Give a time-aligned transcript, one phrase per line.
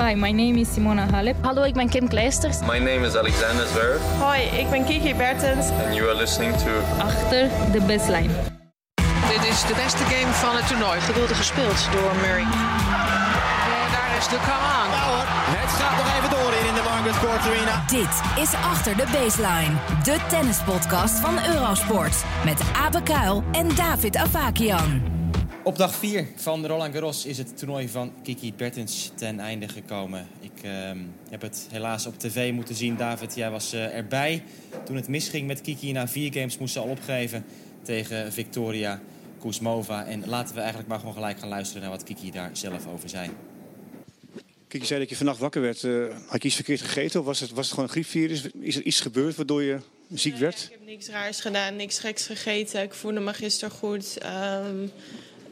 [0.00, 1.36] Hi, my name is Simona Halep.
[1.42, 2.60] Hallo, ik ben Kim Kleisters.
[2.60, 4.00] My name is Alexander Zverev.
[4.18, 5.66] Hoi, ik ben Kiki Bertens.
[5.84, 6.70] And you are listening to...
[6.98, 8.32] Achter de baseline.
[9.28, 11.00] Dit is de beste game van het toernooi.
[11.00, 12.42] Geweldig gespeeld door Murray.
[12.42, 14.88] En daar is de come on.
[14.90, 15.24] Nou hoor,
[15.58, 17.82] het gaat nog even door in de Margaret Court Arena.
[17.86, 19.74] Dit is Achter de Baseline.
[20.02, 22.24] De tennispodcast van Eurosport.
[22.44, 25.19] Met Abe Kuil en David Avakian.
[25.64, 30.28] Op dag 4 van Roland Garros is het toernooi van Kiki Bertens ten einde gekomen.
[30.40, 30.90] Ik uh,
[31.30, 32.96] heb het helaas op tv moeten zien.
[32.96, 34.42] David, jij was uh, erbij
[34.84, 35.92] toen het misging met Kiki.
[35.92, 37.44] Na vier games moest ze al opgeven
[37.82, 39.00] tegen Victoria
[39.40, 40.04] Kuzmova.
[40.04, 43.08] En laten we eigenlijk maar gewoon gelijk gaan luisteren naar wat Kiki daar zelf over
[43.08, 43.30] zei.
[44.68, 45.82] Kiki zei dat je vannacht wakker werd.
[45.82, 48.46] Uh, had je iets verkeerd gegeten of was het, was het gewoon een griepvirus?
[48.60, 49.78] Is er iets gebeurd waardoor je
[50.14, 50.62] ziek nee, werd?
[50.62, 52.82] Ik heb niks raars gedaan, niks geks gegeten.
[52.82, 54.18] Ik voelde me gisteren goed.
[54.24, 54.92] Um,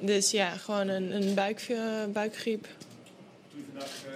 [0.00, 2.66] dus ja, gewoon een, een buik, uh, buikgriep.
[3.50, 4.12] Toen je vandaag uh,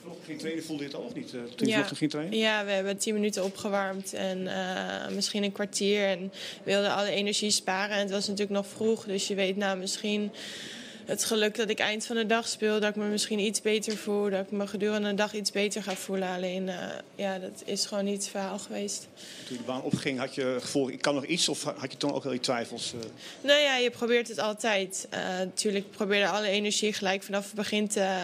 [0.00, 1.32] vanochtend ging trainen, voelde je het al of niet?
[1.32, 1.82] Uh, toen je ja.
[1.82, 2.38] ging trainen?
[2.38, 4.48] Ja, we hebben tien minuten opgewarmd en
[5.14, 6.06] misschien een kwartier.
[6.06, 7.96] En we wilden alle energie sparen.
[7.96, 10.30] En het was natuurlijk nog vroeg, dus je weet nou misschien
[11.08, 13.96] het geluk dat ik eind van de dag speel, dat ik me misschien iets beter
[13.96, 16.28] voel, dat ik me gedurende de dag iets beter ga voelen.
[16.28, 16.74] Alleen, uh,
[17.14, 19.08] ja, dat is gewoon niet het verhaal geweest.
[19.46, 21.92] Toen je de baan opging, had je het gevoel, ik kan nog iets of had
[21.92, 22.92] je toen ook wel die twijfels?
[22.94, 23.00] Uh...
[23.40, 25.06] Nou ja, je probeert het altijd.
[25.38, 28.16] Natuurlijk, uh, ik probeerde alle energie gelijk vanaf het begin te,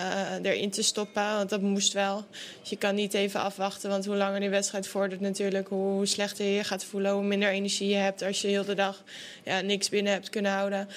[0.43, 2.25] erin te stoppen, want dat moest wel.
[2.61, 6.07] Dus je kan niet even afwachten, want hoe langer die wedstrijd vordert natuurlijk, hoe, hoe
[6.07, 9.03] slechter je je gaat voelen, hoe minder energie je hebt als je heel de dag
[9.45, 10.89] ja, niks binnen hebt kunnen houden.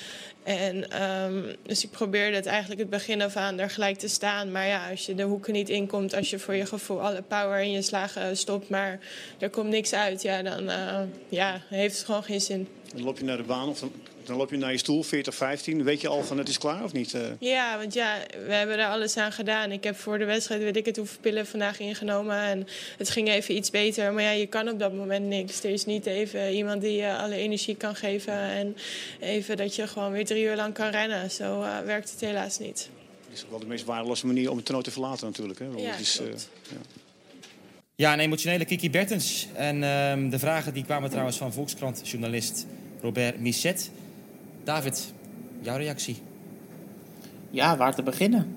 [0.48, 4.52] En um, dus ik probeerde het eigenlijk het begin af aan er gelijk te staan.
[4.52, 7.60] Maar ja, als je de hoeken niet inkomt, als je voor je gevoel alle power
[7.60, 9.00] in je slagen stopt, maar
[9.40, 12.68] er komt niks uit, ja, dan uh, ja, heeft het gewoon geen zin.
[12.98, 13.92] Dan loop je naar de baan of dan,
[14.24, 15.84] dan loop je naar je stoel, 40, 15.
[15.84, 17.14] Weet je al van het is klaar of niet?
[17.14, 17.22] Uh...
[17.40, 19.72] Ja, want ja, we hebben er alles aan gedaan.
[19.72, 22.38] Ik heb voor de wedstrijd, weet ik het, hoeveel pillen vandaag ingenomen.
[22.42, 24.14] En het ging even iets beter.
[24.14, 25.64] Maar ja, je kan op dat moment niks.
[25.64, 28.34] Er is niet even iemand die je alle energie kan geven.
[28.34, 28.76] En
[29.20, 31.32] even dat je gewoon weer drie uur lang kan rennen.
[31.32, 32.90] Zo uh, werkt het helaas niet.
[33.28, 35.60] Het is ook wel de meest waardeloze manier om het toernooi te verlaten natuurlijk.
[35.60, 35.68] Hè?
[35.68, 36.50] Want Ja, het is, uh, klopt.
[36.70, 36.78] ja.
[37.96, 39.48] Ja, een emotionele Kiki Bertens.
[39.54, 42.66] En uh, de vragen die kwamen trouwens van Volkskrant-journalist
[43.02, 43.92] Robert Misset.
[44.64, 45.14] David,
[45.60, 46.18] jouw reactie?
[47.50, 48.56] Ja, waar te beginnen?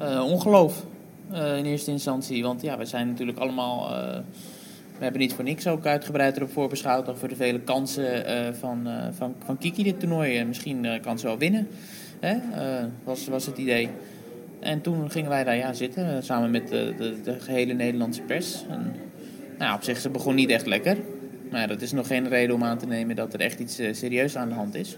[0.00, 0.84] Uh, ongeloof
[1.32, 2.42] uh, in eerste instantie.
[2.42, 3.90] Want ja, we zijn natuurlijk allemaal.
[3.90, 4.18] Uh,
[4.98, 8.24] we hebben niet voor niks ook uitgebreid erop voorbeschouwd over de vele kansen
[8.56, 10.36] van, van, van Kiki dit toernooi.
[10.38, 11.68] En misschien kan ze wel winnen.
[12.20, 12.36] Hè?
[13.04, 13.88] was, was het idee.
[14.60, 18.64] En toen gingen wij daar ja, zitten, samen met de, de, de gehele Nederlandse pers.
[18.68, 18.94] En,
[19.58, 20.96] nou, op zich, ze begon niet echt lekker.
[21.52, 23.94] Maar dat is nog geen reden om aan te nemen dat er echt iets uh,
[23.94, 24.96] serieus aan de hand is.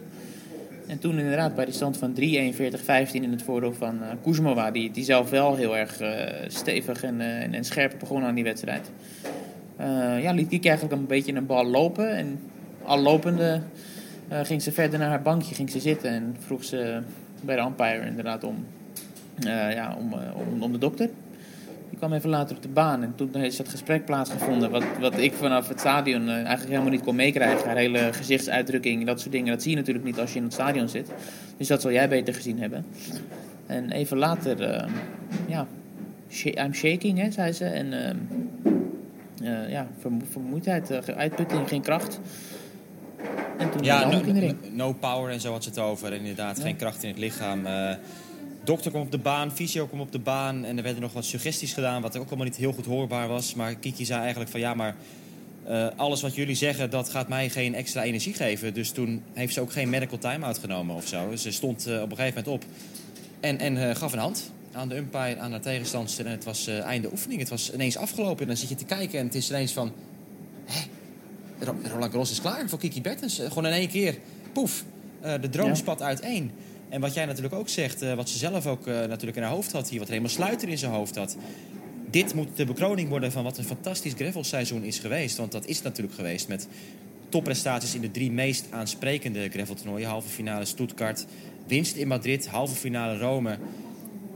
[0.86, 2.20] En toen inderdaad bij de stand van 3-41-15
[3.12, 4.70] in het voordeel van uh, Kuzmova...
[4.70, 6.08] Die, die zelf wel heel erg uh,
[6.46, 8.90] stevig en, en, en, scherp begon aan die wedstrijd.
[10.20, 12.16] ja, liet Kiki eigenlijk een beetje een bal lopen.
[12.16, 12.38] En
[12.82, 13.60] al lopende
[14.28, 16.10] ging ze verder naar haar bankje ging ze zitten...
[16.10, 17.00] en vroeg ze
[17.40, 18.66] bij de umpire inderdaad om,
[19.40, 20.12] ja, om,
[20.52, 21.08] om, om de dokter...
[21.94, 24.70] Die kwam even later op de baan en toen is dat gesprek plaatsgevonden.
[24.70, 27.66] Wat, wat ik vanaf het stadion uh, eigenlijk helemaal niet kon meekrijgen.
[27.66, 29.52] Haar hele gezichtsuitdrukking, dat soort dingen.
[29.52, 31.10] Dat zie je natuurlijk niet als je in het stadion zit.
[31.56, 32.86] Dus dat zal jij beter gezien hebben.
[33.66, 34.90] En even later, uh,
[35.46, 35.66] ja,
[36.44, 37.64] I'm shaking, hè, zei ze.
[37.64, 37.92] En
[39.42, 42.20] uh, ja, vermo vermoeidheid, uitputting, geen kracht.
[43.58, 46.12] En toen Ja, no, no, no, power en zo had ze het over.
[46.12, 46.62] Inderdaad, ja.
[46.62, 47.66] geen kracht in het lichaam.
[48.64, 50.64] Dokter kwam op de baan, fysio kwam op de baan.
[50.64, 53.54] En er werden nog wat suggesties gedaan, wat ook allemaal niet heel goed hoorbaar was.
[53.54, 54.96] Maar Kiki zei eigenlijk van ja, maar
[55.68, 58.74] uh, alles wat jullie zeggen, dat gaat mij geen extra energie geven.
[58.74, 61.36] Dus toen heeft ze ook geen medical time-out genomen of zo.
[61.36, 62.70] Ze stond uh, op een gegeven moment op
[63.40, 66.26] en, en uh, gaf een hand aan de umpire, aan haar tegenstander.
[66.26, 67.40] En het was einde oefening.
[67.40, 68.40] Het was ineens afgelopen.
[68.40, 69.92] En dan zit je te kijken en het is ineens van...
[70.64, 70.80] Hé,
[71.64, 73.38] Roland Garros is klaar voor Kiki Bertens.
[73.38, 74.18] gewoon in één keer,
[74.52, 74.84] poef,
[75.40, 76.50] de droom spat uiteen.
[76.94, 79.52] En wat jij natuurlijk ook zegt, uh, wat ze zelf ook uh, natuurlijk in haar
[79.52, 81.36] hoofd had hier, wat Raymond Sluiter in zijn hoofd had.
[82.10, 85.36] Dit moet de bekroning worden van wat een fantastisch gravelseizoen is geweest.
[85.36, 86.68] Want dat is natuurlijk geweest met
[87.28, 90.08] topprestaties in de drie meest aansprekende graveltoernooien.
[90.08, 91.26] Halve finale Stuttgart,
[91.66, 93.58] winst in Madrid, halve finale Rome.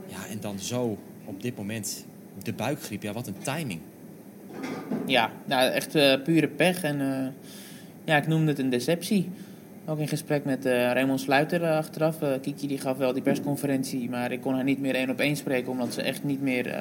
[0.07, 2.05] Ja, en dan zo op dit moment
[2.43, 3.03] de buikgriep.
[3.03, 3.79] Ja, wat een timing.
[5.05, 6.83] Ja, nou, echt uh, pure pech.
[6.83, 6.97] En
[8.05, 9.29] ja, ik noemde het een deceptie.
[9.89, 12.21] Ook in gesprek met uh, Raymond Sluiter uh, achteraf.
[12.21, 15.19] Uh, Kiki die gaf wel die persconferentie, maar ik kon haar niet meer één op
[15.19, 16.75] één spreken, omdat ze echt niet meer.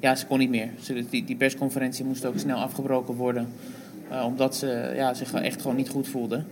[0.00, 0.68] ja, ze kon niet meer.
[0.80, 3.48] Ze, die, die, persconferentie moest ook snel afgebroken worden,
[4.24, 6.36] omdat ze ja, zich echt gewoon niet goed voelde.
[6.36, 6.44] Um,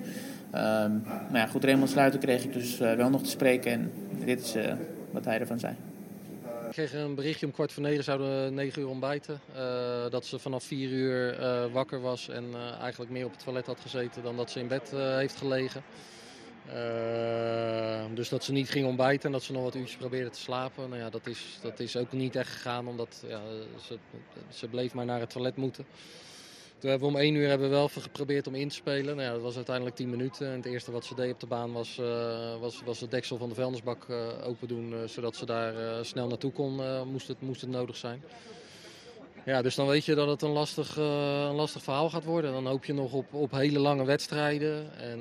[1.31, 3.91] maar ja, goed, Raymond Sluiter kreeg ik dus wel nog te spreken en
[4.25, 4.55] dit is
[5.11, 5.75] wat hij ervan zei.
[6.69, 9.41] Ik kreeg een berichtje om kwart voor negen zouden we negen uur ontbijten.
[9.57, 13.45] Uh, dat ze vanaf vier uur uh, wakker was en uh, eigenlijk meer op het
[13.45, 15.83] toilet had gezeten dan dat ze in bed heeft gelegen.
[18.15, 20.89] dus dat ze niet ging ontbijten en dat ze nog wat uurtjes probeerde te slapen.
[20.89, 23.41] Nou ja, dat is, dat is ook niet echt gegaan, omdat ja,
[23.87, 23.99] ze,
[24.49, 25.87] ze bleef maar naar het toilet moeten.
[26.79, 29.17] Toen hebben we om één uur hebben we wel geprobeerd om in te spelen.
[29.17, 30.47] Nou ja, dat was uiteindelijk 10 minuten.
[30.47, 33.37] En het eerste wat ze deed op de baan was, uh, was, was het deksel
[33.37, 34.93] van de vuilnisbak uh, open doen.
[34.93, 36.81] Uh, zodat ze daar snel naartoe kon,
[37.11, 38.23] moest, het, moest het nodig zijn.
[39.45, 42.53] Ja, dus dan weet je dat het een lastig, een lastig verhaal gaat worden.
[42.53, 44.99] Dan hoop je nog op, op hele lange wedstrijden.
[44.99, 45.21] En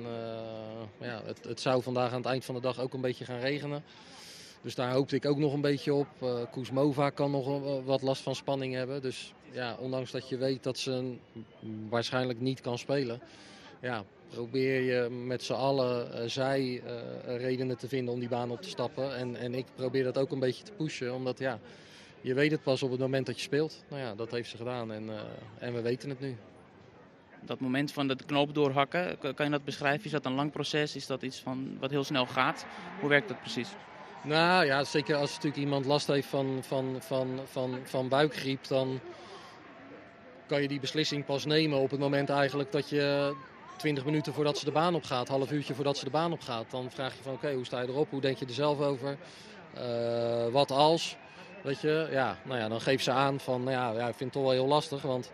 [1.00, 3.39] ja, het, het zou vandaag aan het eind van de dag ook een beetje gaan
[3.39, 3.83] regenen.
[4.62, 6.07] Dus daar hoopte ik ook nog een beetje op.
[6.24, 9.01] Uh, Kuzmova kan nog wat last van spanning hebben.
[9.01, 11.15] Dus ja, ondanks dat je weet dat ze
[11.89, 13.21] waarschijnlijk niet kan spelen...
[13.81, 18.51] Ja, probeer je met z'n allen uh, zij uh, redenen te vinden om die baan
[18.51, 19.15] op te stappen.
[19.15, 21.13] En, en ik probeer dat ook een beetje te pushen.
[21.13, 21.59] Omdat ja,
[22.21, 23.83] je weet het pas op het moment dat je speelt.
[23.89, 25.09] Nou ja, dat heeft ze gedaan en,
[25.59, 26.35] en we weten het nu.
[27.41, 30.05] Dat moment van de knoop doorhakken, kan je dat beschrijven?
[30.05, 30.95] Is dat een lang proces?
[30.95, 32.65] Is dat iets van wat heel snel gaat?
[32.99, 33.69] Hoe werkt dat precies?
[34.23, 38.99] Nou ja, zeker als natuurlijk iemand last heeft van, van, van, van, van buikgriep, dan
[40.47, 43.35] kan je die beslissing pas nemen op het moment eigenlijk dat je
[43.77, 46.41] 20 minuten voordat ze de baan op gaat, half uurtje voordat ze de baan op
[46.41, 46.71] gaat.
[46.71, 48.09] Dan vraag je van oké, hoe sta je erop?
[48.09, 49.17] Hoe denk je er zelf over?
[49.77, 51.17] Uh, wat als?
[51.63, 54.19] Weet je, ja, nou ja, dan geeft ze aan van, nou ja, ja, ik vind
[54.19, 55.31] het toch wel heel lastig, want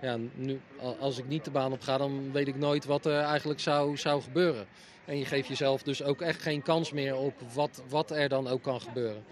[0.00, 0.60] ja, nu,
[0.98, 3.96] als ik niet de baan op ga, dan weet ik nooit wat er eigenlijk zou,
[3.96, 4.66] zou gebeuren.
[5.04, 8.48] En je geeft jezelf dus ook echt geen kans meer op wat, wat er dan
[8.48, 9.24] ook kan gebeuren.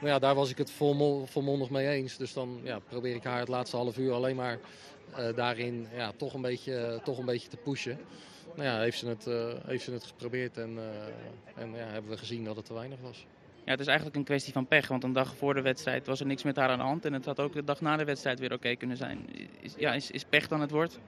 [0.00, 0.70] Nou ja, daar was ik het
[1.24, 2.16] volmondig mee eens.
[2.16, 4.58] Dus dan ja, probeer ik haar het laatste half uur alleen maar
[5.18, 7.98] uh, daarin ja, toch, een beetje, toch een beetje te pushen.
[8.54, 12.10] Nou ja, heeft ze het, uh, heeft ze het geprobeerd en, uh, en ja, hebben
[12.10, 13.26] we gezien dat het te weinig was.
[13.64, 16.20] Ja, het is eigenlijk een kwestie van pech, want een dag voor de wedstrijd was
[16.20, 17.04] er niks met haar aan de hand.
[17.04, 19.28] En het had ook de dag na de wedstrijd weer oké kunnen zijn.
[19.60, 20.98] Is, ja, is, is pech dan het woord?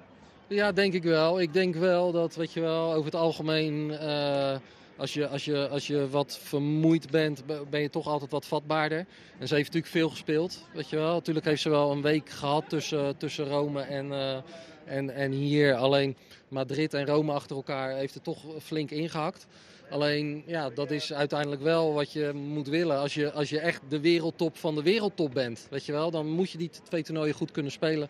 [0.47, 1.41] Ja, denk ik wel.
[1.41, 4.56] Ik denk wel dat, weet je wel, over het algemeen, uh,
[4.97, 9.06] als, je, als, je, als je wat vermoeid bent, ben je toch altijd wat vatbaarder.
[9.38, 11.12] En ze heeft natuurlijk veel gespeeld, weet je wel.
[11.12, 14.37] Natuurlijk heeft ze wel een week gehad tussen, tussen Rome en, uh,
[14.85, 15.75] en, en hier.
[15.75, 16.17] Alleen
[16.49, 19.47] Madrid en Rome achter elkaar heeft het toch flink ingehakt.
[19.91, 22.99] Alleen, ja, dat is uiteindelijk wel wat je moet willen.
[22.99, 26.27] Als je, als je echt de wereldtop van de wereldtop bent, weet je wel, dan
[26.27, 28.09] moet je die twee toernooien goed kunnen spelen.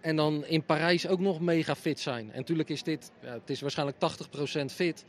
[0.00, 2.30] En dan in Parijs ook nog mega fit zijn.
[2.30, 3.98] En natuurlijk is dit, ja, het is waarschijnlijk
[4.62, 5.04] 80% fit.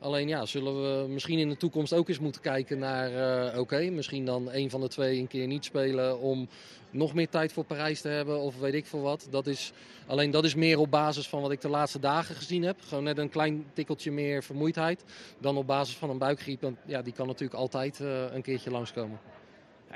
[0.00, 3.12] Alleen ja, zullen we misschien in de toekomst ook eens moeten kijken naar,
[3.52, 6.48] uh, oké, misschien dan een van de twee een keer niet spelen om
[6.90, 9.26] nog meer tijd voor Parijs te hebben of weet ik veel wat.
[9.30, 9.72] Dat is,
[10.06, 12.80] alleen dat is meer op basis van wat ik de laatste dagen gezien heb.
[12.80, 15.04] Gewoon net een klein tikkeltje meer vermoeidheid
[15.38, 16.60] dan op basis van een buikgriep.
[16.60, 19.20] Want ja, die kan natuurlijk altijd uh, een keertje langskomen.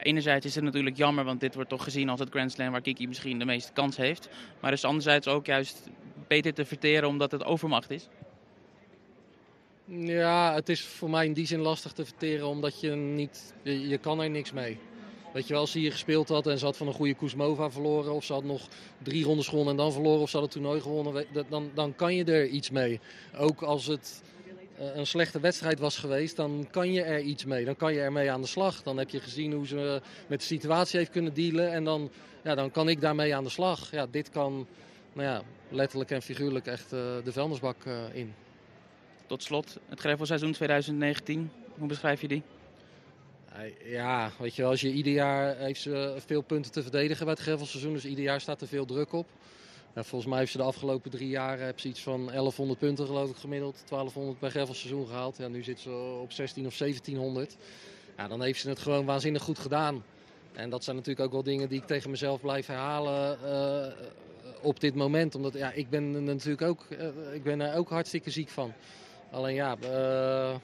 [0.02, 2.80] Enerzijds is het natuurlijk jammer, want dit wordt toch gezien als het Grand Slam waar
[2.80, 4.28] Kiki misschien de meeste kans heeft.
[4.60, 5.82] Maar is anderzijds ook juist
[6.28, 8.08] beter te verteren omdat het overmacht is.
[9.86, 13.98] Ja, het is voor mij in die zin lastig te verteren omdat je niet, je,
[13.98, 14.78] kan er niks mee.
[15.32, 17.70] Weet je wel, als ze hier gespeeld had en ze had van een goede Kuzmova
[17.70, 18.12] verloren...
[18.12, 18.68] of ze had nog
[19.02, 20.20] drie rondes gewonnen en dan verloren...
[20.20, 23.00] of ze had het toernooi gewonnen, dan, dan kan je er iets mee.
[23.36, 24.22] Ook als het
[24.78, 27.64] een slechte wedstrijd was geweest, dan kan je er iets mee.
[27.64, 28.82] Dan kan je ermee aan de slag.
[28.82, 31.72] Dan heb je gezien hoe ze met de situatie heeft kunnen dealen.
[31.72, 32.10] En dan,
[32.44, 33.90] ja, dan kan ik daarmee aan de slag.
[33.90, 34.66] Ja, dit kan
[35.12, 38.34] nou ja, letterlijk en figuurlijk echt uh, de vuilnisbak uh, in.
[39.34, 41.50] Tot slot, het gravelseizoen 2019.
[41.78, 42.42] Hoe beschrijf je die?
[43.84, 47.34] Ja, weet je wel, als je ieder jaar heeft ze veel punten te verdedigen bij
[47.34, 47.92] het gravelseizoen.
[47.92, 49.26] Dus ieder jaar staat er veel druk op.
[49.94, 53.30] Volgens mij heeft ze de afgelopen drie jaar heb ze iets van 1100 punten geloof
[53.30, 53.82] ik gemiddeld.
[53.88, 55.36] 1200 per gravelseizoen gehaald.
[55.36, 57.56] Ja, nu zit ze op 16 of 1700.
[58.16, 60.04] Ja, dan heeft ze het gewoon waanzinnig goed gedaan.
[60.52, 63.86] En dat zijn natuurlijk ook wel dingen die ik tegen mezelf blijf herhalen uh,
[64.62, 65.34] op dit moment.
[65.34, 66.86] Omdat ja, ik ben natuurlijk ook,
[67.32, 68.72] ik ben er ook hartstikke ziek van.
[69.34, 70.54] Alleen ja, uh,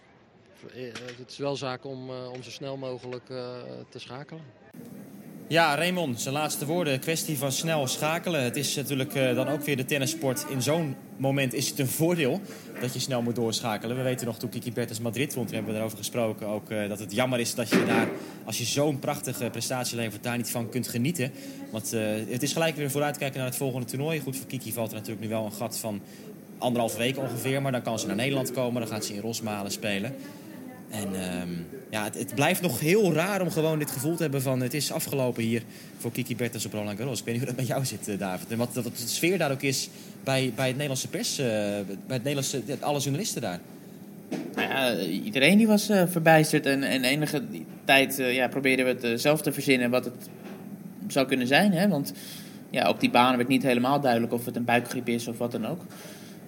[1.16, 3.26] het is wel zaak om, om zo snel mogelijk
[3.88, 4.42] te schakelen.
[5.48, 7.00] Ja, Raymond, zijn laatste woorden.
[7.00, 8.42] Kwestie van snel schakelen.
[8.42, 10.46] Het is natuurlijk dan ook weer de tennissport.
[10.48, 12.40] In zo'n moment is het een voordeel
[12.80, 13.96] dat je snel moet doorschakelen.
[13.96, 16.68] We weten nog toen Kiki Bertens Madrid won, toen hebben we erover gesproken ook...
[16.88, 18.08] Dat het jammer is dat je daar,
[18.44, 21.32] als je zo'n prachtige prestatie levert, daar niet van kunt genieten.
[21.70, 21.90] Want
[22.28, 24.20] het is gelijk weer vooruitkijken naar het volgende toernooi.
[24.20, 26.00] Goed, voor Kiki valt er natuurlijk nu wel een gat van
[26.60, 27.62] anderhalve week ongeveer.
[27.62, 30.14] Maar dan kan ze naar Nederland komen, dan gaat ze in Rosmalen spelen.
[30.90, 31.20] En uh,
[31.90, 34.60] ja, het, het, blijft nog heel raar om gewoon dit gevoel te hebben van...
[34.60, 35.62] het is afgelopen hier
[35.98, 37.18] voor Kiki Bertens op Roland Garros.
[37.18, 38.50] Ik weet niet hoe dat met jou zit, uh, David.
[38.50, 39.88] En wat, wat de sfeer daar ook is
[40.24, 43.60] bij, bij het Nederlandse pers, uh, bij het Nederlandse, alle journalisten daar.
[44.54, 46.66] Nou ja, iedereen die was uh, verbijsterd.
[46.66, 47.42] En, en enige
[47.84, 50.28] tijd ja, probeerden we het zelf te verzinnen wat het
[51.08, 51.72] zou kunnen zijn.
[51.72, 51.88] Hè?
[51.88, 52.12] Want
[52.70, 55.52] ja, op die banen werd niet helemaal duidelijk of het een buikgriep is of wat
[55.52, 55.80] dan ook.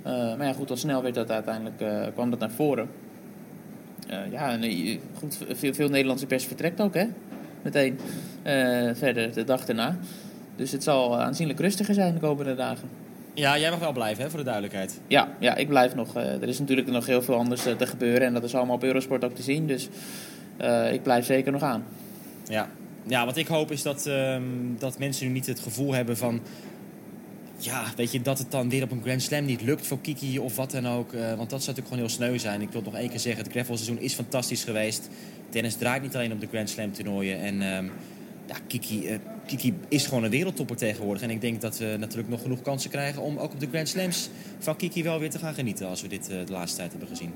[0.06, 2.88] Uh, maar ja, goed, al snel werd dat uiteindelijk, kwam dat naar voren.
[4.30, 7.06] ja, en, goed, veel, veel Nederlandse pers vertrekt ook, hè?
[7.62, 7.98] Meteen
[8.94, 9.98] verder, de dag daarna.
[10.56, 12.88] Dus het zal aanzienlijk rustiger zijn de komende dagen.
[13.34, 15.00] Ja, jij mag wel blijven, hè, voor de duidelijkheid.
[15.06, 16.14] Ja, ja ik blijf nog.
[16.14, 19.24] er is natuurlijk nog heel veel anders te gebeuren en dat is allemaal op Eurosport
[19.24, 19.66] ook te zien.
[19.66, 19.88] Dus
[20.92, 21.84] ik blijf zeker nog aan.
[22.48, 22.68] Ja,
[23.06, 26.40] ja, wat ik hoop is dat, um, dat mensen nu niet het gevoel hebben van...
[27.64, 30.38] Ja, weet je, dat het dan weer op een Grand Slam niet lukt voor Kiki
[30.38, 31.12] of wat dan ook.
[31.12, 32.60] Uh, want dat zou natuurlijk gewoon heel sneu zijn.
[32.60, 35.08] Ik wil nog één keer zeggen, het gravelseizoen is fantastisch geweest.
[35.48, 37.38] Tennis draait niet alleen op de Grand Slam toernooien.
[37.40, 37.90] En um,
[38.46, 39.16] ja, Kiki, uh,
[39.46, 41.22] Kiki is gewoon een wereldtopper tegenwoordig.
[41.22, 43.88] En ik denk dat we natuurlijk nog genoeg kansen krijgen om ook op de Grand
[43.88, 44.28] Slams
[44.58, 45.88] van Kiki wel weer te gaan genieten.
[45.88, 47.32] Als we dit uh, de laatste tijd hebben gezien.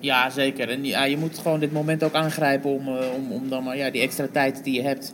[0.00, 0.70] Ja, zeker.
[0.70, 3.90] En ja, je moet gewoon dit moment ook aangrijpen om, om, om dan maar ja,
[3.90, 5.12] die extra tijd die je hebt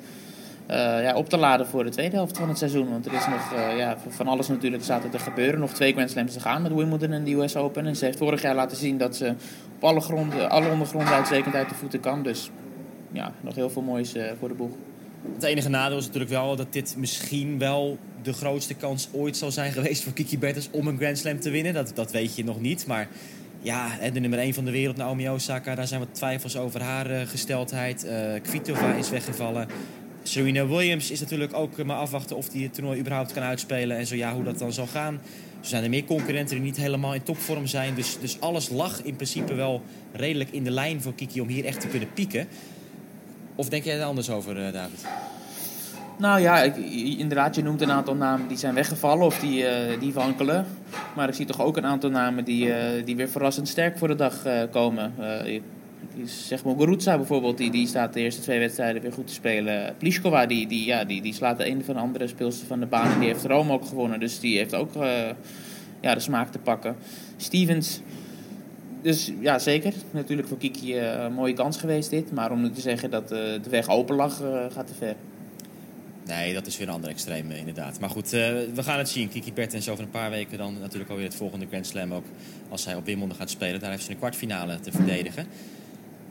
[0.68, 2.90] ja, op te laden voor de tweede helft van het seizoen.
[2.90, 5.60] Want er is nog uh, ja, van alles natuurlijk er te gebeuren.
[5.60, 7.86] Nog twee Grand Slams te gaan met Wimbledon en de US Open.
[7.86, 9.34] En ze heeft vorig jaar laten zien dat ze
[9.74, 12.22] op alle, gronden, alle ondergronden uitstekend uit de voeten kan.
[12.22, 12.50] Dus
[13.12, 14.72] ja, nog heel veel moois voor de boeg.
[15.34, 19.50] Het enige nadeel is natuurlijk wel dat dit misschien wel de grootste kans ooit zal
[19.50, 21.74] zijn geweest voor Kiki Bertens om een Grand Slam te winnen.
[21.74, 23.08] Dat, dat weet je nog niet, maar
[23.62, 27.26] ja, de nummer 1 van de wereld, Naomi Osaka, daar zijn wat twijfels over haar
[27.26, 28.04] gesteldheid.
[28.04, 29.68] Uh, Kvitova is weggevallen.
[30.22, 33.96] Serena Williams is natuurlijk ook maar afwachten of die het toernooi überhaupt kan uitspelen.
[33.96, 35.14] En zo ja, hoe dat dan zal gaan.
[35.60, 37.94] Er zijn er meer concurrenten die niet helemaal in topvorm zijn.
[37.94, 41.64] Dus, dus alles lag in principe wel redelijk in de lijn voor Kiki om hier
[41.64, 42.46] echt te kunnen pieken.
[43.54, 45.06] Of denk jij er anders over, uh, David?
[46.18, 46.62] Nou ja,
[47.18, 50.66] inderdaad, je noemt een aantal namen die zijn weggevallen of die, uh, die wankelen.
[51.16, 52.72] Maar ik zie toch ook een aantal namen die,
[53.04, 55.12] die weer verrassend sterk voor de dag komen.
[56.24, 59.94] Zeg maar Gurutsa bijvoorbeeld, die, die staat de eerste twee wedstrijden weer goed te spelen.
[59.98, 62.86] Pliskova, die, die, ja, die, die slaat de een van de andere speelster van de
[62.86, 64.20] baan en die heeft Rome ook gewonnen.
[64.20, 64.92] Dus die heeft ook
[66.00, 66.96] ja, de smaak te pakken.
[67.36, 68.00] Stevens,
[69.02, 69.92] dus ja, zeker.
[70.10, 72.32] Natuurlijk voor Kiki een mooie kans geweest dit.
[72.32, 74.36] Maar om nu te zeggen dat de weg open lag,
[74.72, 75.14] gaat te ver.
[76.26, 78.00] Nee, dat is weer een ander extreem inderdaad.
[78.00, 79.28] Maar goed, we gaan het zien.
[79.28, 82.24] Kiki Bertens over een paar weken dan natuurlijk alweer het volgende Grand Slam ook.
[82.68, 83.80] Als zij op Wimbledon gaat spelen.
[83.80, 85.46] Daar heeft ze een kwartfinale te verdedigen.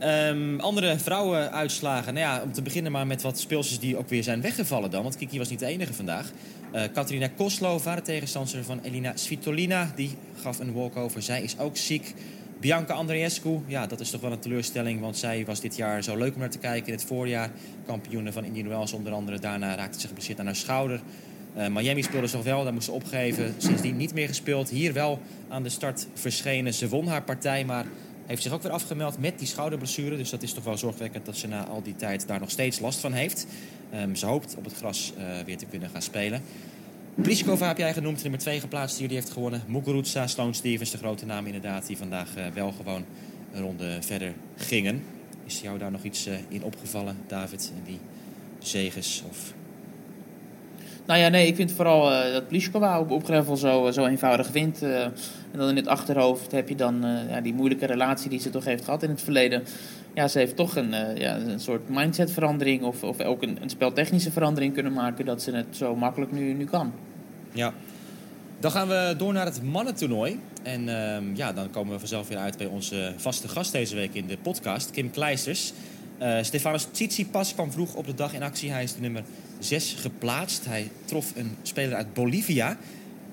[0.03, 2.13] Um, andere vrouwenuitslagen.
[2.13, 5.03] Nou ja, om te beginnen maar met wat speelsters die ook weer zijn weggevallen dan.
[5.03, 6.31] Want Kiki was niet de enige vandaag.
[6.74, 11.22] Uh, Katerina Koslova, de tegenstander van Elina Svitolina, die gaf een walkover.
[11.22, 12.13] Zij is ook ziek.
[12.60, 15.00] Bianca Andreescu, ja, dat is toch wel een teleurstelling.
[15.00, 17.51] Want zij was dit jaar zo leuk om naar te kijken in het voorjaar.
[17.86, 19.39] Kampioene van Indian Wells onder andere.
[19.39, 21.01] Daarna raakte ze geblesseerd aan haar schouder.
[21.58, 23.53] Uh, Miami speelde ze nog wel, daar moest ze opgeven.
[23.58, 24.70] Sindsdien niet meer gespeeld.
[24.70, 26.74] Hier wel aan de start verschenen.
[26.74, 27.86] Ze won haar partij, maar
[28.32, 30.18] heeft zich ook weer afgemeld met die schouderblessure.
[30.18, 32.80] Dus dat is toch wel zorgwekkend dat ze na al die tijd daar nog steeds
[32.80, 33.48] last van heeft.
[33.96, 36.42] Um, ze hoopt op het gras uh, weer te kunnen gaan spelen.
[37.16, 39.64] Pliskova heb jij genoemd, nummer 2 geplaatst die jullie heeft gewonnen.
[39.68, 43.06] Muguruza, Sloane Stevens, de grote naam inderdaad, die vandaag uh, wel gewoon
[43.54, 45.04] een ronde verder gingen.
[45.46, 48.00] Is jou daar nog iets uh, in opgevallen, David, in die
[48.60, 49.24] zeges?
[49.30, 49.54] Of...
[51.12, 54.82] Nou ja, nee, ik vind vooral uh, dat Pliskova op, op zo, zo eenvoudig wint.
[54.82, 55.13] en
[55.56, 58.84] dan in het achterhoofd heb je dan ja, die moeilijke relatie die ze toch heeft
[58.84, 59.63] gehad in het verleden.
[60.13, 64.32] Ja, ze heeft toch een, ja, een soort mindsetverandering of, of ook een, een speltechnische
[64.32, 66.94] verandering kunnen maken dat ze het zo makkelijk nu, nu kan.
[67.51, 67.74] Ja.
[68.60, 70.39] Dan gaan we door naar het mannentoernooi.
[70.63, 74.13] En uh, ja, dan komen we vanzelf weer uit bij onze vaste gast deze week
[74.13, 75.74] in de podcast, Kim Kleisters.
[76.22, 78.72] Uh, Stefanos Tsitsipas kwam vroeg op de dag in actie.
[78.72, 79.24] Hij is de nummer
[79.60, 80.66] 6 geplaatst.
[80.66, 82.78] Hij trof een speler uit Bolivia,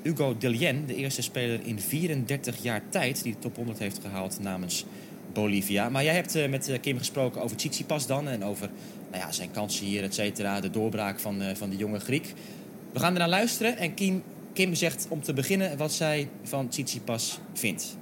[0.02, 4.40] Hugo Delien, de eerste speler in 34 jaar tijd die de top 100 heeft gehaald
[4.40, 4.85] namens
[5.33, 5.88] Bolivia.
[5.88, 8.71] Maar jij hebt uh, met Kim gesproken over Tsitsipas dan en over
[9.11, 12.35] nou ja, zijn kansen hier, et cetera, de doorbraak van, van de jonge Griek.
[12.92, 17.38] We gaan ernaar luisteren en Kim, Kim zegt om te beginnen wat zij van Tsitsipas
[17.52, 17.97] vindt.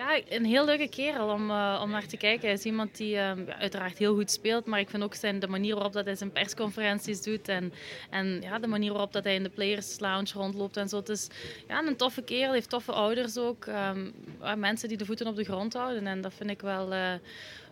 [0.00, 2.46] Ja, een heel leuke kerel om, uh, om naar te kijken.
[2.46, 5.48] Hij is iemand die uh, uiteraard heel goed speelt, maar ik vind ook zijn, de
[5.48, 7.72] manier waarop dat hij zijn persconferenties doet en,
[8.10, 10.96] en ja, de manier waarop dat hij in de Players Lounge rondloopt en zo.
[10.96, 11.28] Het is
[11.68, 13.66] ja, een toffe kerel, heeft toffe ouders ook.
[13.66, 14.14] Um,
[14.56, 16.92] mensen die de voeten op de grond houden en dat vind ik wel...
[16.92, 17.12] Uh,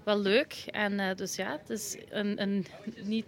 [0.09, 0.65] wel leuk.
[0.67, 2.67] En uh, dus ja, het is een, een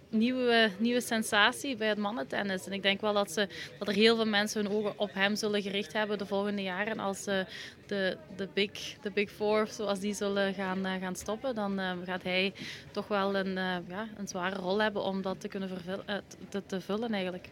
[0.09, 2.65] nieuwe, nieuwe sensatie bij het mannentennis.
[2.65, 3.47] En ik denk wel dat, ze,
[3.79, 6.99] dat er heel veel mensen hun ogen op hem zullen gericht hebben de volgende jaren.
[6.99, 7.39] Als uh,
[7.87, 12.23] de, de, big, de Big Four, zoals die zullen gaan, uh, gaan stoppen, dan gaat
[12.23, 12.53] hij
[12.91, 13.53] toch wel een,
[13.87, 17.49] ja, een zware rol hebben om dat te kunnen vervullen, te, te vullen eigenlijk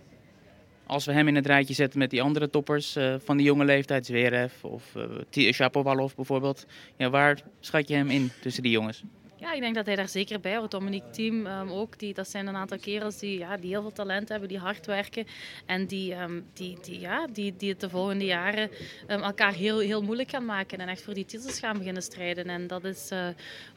[0.86, 4.06] als we hem in het rijtje zetten met die andere toppers van die jonge leeftijd,
[4.06, 4.96] Zverev of
[5.36, 6.66] uh, Shapovalov bijvoorbeeld,
[6.98, 9.04] ja, waar schat je hem in tussen die jongens?
[9.40, 10.72] Ja, ik denk dat hij daar zeker bij hoort.
[10.72, 12.00] Dominique Team um, ook.
[12.00, 14.86] Die, dat zijn een aantal kerels die, ja, die heel veel talent hebben, die hard
[14.86, 15.26] werken.
[15.66, 18.70] En die, um, die, die, ja, die, die het de volgende jaren
[19.08, 20.78] um, elkaar heel, heel moeilijk gaan maken.
[20.78, 22.50] En echt voor die titels gaan beginnen strijden.
[22.50, 23.28] En dat is uh,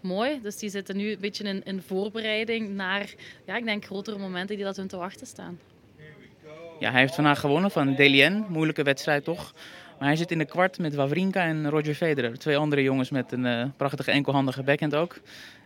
[0.01, 0.41] mooi.
[0.43, 3.15] Dus die zitten nu een beetje in, in voorbereiding naar,
[3.47, 5.59] ja, ik denk, grotere momenten die dat hun te wachten staan.
[6.79, 8.45] Ja, hij heeft vandaag gewonnen van Delien.
[8.49, 9.55] Moeilijke wedstrijd toch?
[10.03, 12.39] Maar hij zit in de kwart met Wawrinka en Roger Federer.
[12.39, 15.21] Twee andere jongens met een uh, prachtige enkelhandige backhand ook.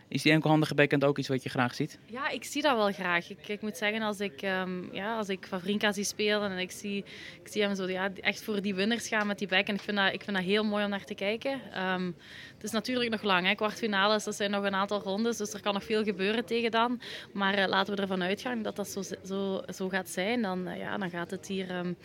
[0.08, 1.98] Is die enkelhandige backhand ook iets wat je graag ziet?
[2.06, 3.30] Ja, ik zie dat wel graag.
[3.30, 6.70] Ik, ik moet zeggen, als ik, um, ja, als ik Wawrinka zie spelen en ik
[6.70, 7.04] zie,
[7.42, 9.78] ik zie hem zo, ja, echt voor die winners gaan met die backhand.
[9.78, 11.60] Ik vind dat, ik vind dat heel mooi om naar te kijken.
[11.92, 12.16] Um,
[12.54, 13.46] het is natuurlijk nog lang.
[13.46, 13.54] Hè.
[13.54, 15.36] Kwartfinales, dat zijn nog een aantal rondes.
[15.36, 17.00] Dus er kan nog veel gebeuren tegen dan.
[17.32, 20.42] Maar uh, laten we ervan uitgaan dat dat zo, zo, zo gaat zijn.
[20.42, 21.76] Dan, uh, ja, dan gaat het hier...
[21.76, 21.96] Um,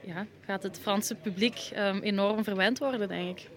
[0.00, 1.70] ja, gaat het Franse publiek
[2.00, 3.48] enorm verwend worden, denk ik.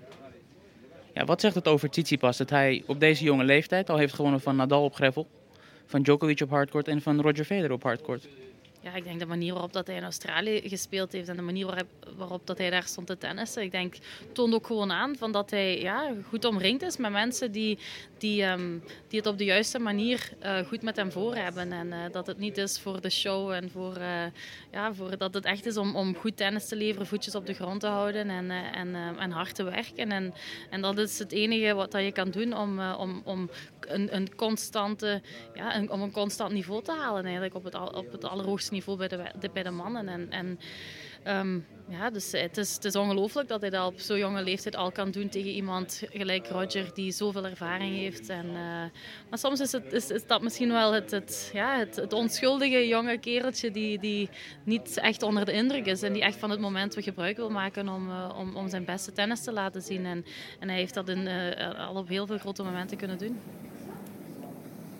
[1.13, 4.41] Ja, wat zegt het over Tsitsipas dat hij op deze jonge leeftijd al heeft gewonnen
[4.41, 5.27] van Nadal op gravel,
[5.85, 8.27] van Djokovic op hardcourt en van Roger Federer op hardcourt?
[8.81, 11.85] Ja, ik denk de manier waarop dat hij in Australië gespeeld heeft en de manier
[12.17, 13.63] waarop, dat hij daar stond te tennissen.
[13.63, 13.95] Ik denk,
[14.31, 17.77] toont ook gewoon aan van dat hij ja, goed omringd is met mensen die,
[18.17, 21.71] die, um, die het op de juiste manier uh, goed met hem voor hebben.
[21.71, 24.23] En uh, dat het niet is voor de show en voor, uh,
[24.71, 27.53] ja, voor dat het echt is om, om goed tennis te leveren, voetjes op de
[27.53, 30.11] grond te houden en, en, en hard te werken.
[30.11, 30.33] En,
[30.69, 34.35] en dat is het enige wat dat je kan doen om, om, om een, een
[34.35, 35.21] constante,
[35.53, 39.07] ja, om een constant niveau te halen eigenlijk op het, op het allerhoogste niveau bij
[39.07, 40.07] de, bij de mannen.
[40.07, 40.59] En, en
[41.27, 44.75] um, ja, dus het is, het is ongelooflijk dat hij dat op zo'n jonge leeftijd
[44.75, 48.29] al kan doen tegen iemand gelijk Roger die zoveel ervaring heeft.
[48.29, 48.53] En, uh,
[49.29, 52.87] maar soms is, het, is, is dat misschien wel het, het, ja, het, het, onschuldige
[52.87, 54.29] jonge kereltje die, die
[54.63, 57.89] niet echt onder de indruk is en die echt van het moment gebruik wil maken
[57.89, 60.05] om, uh, om, om zijn beste tennis te laten zien.
[60.05, 60.25] En,
[60.59, 63.39] en hij heeft dat in, uh, al op heel veel grote momenten kunnen doen.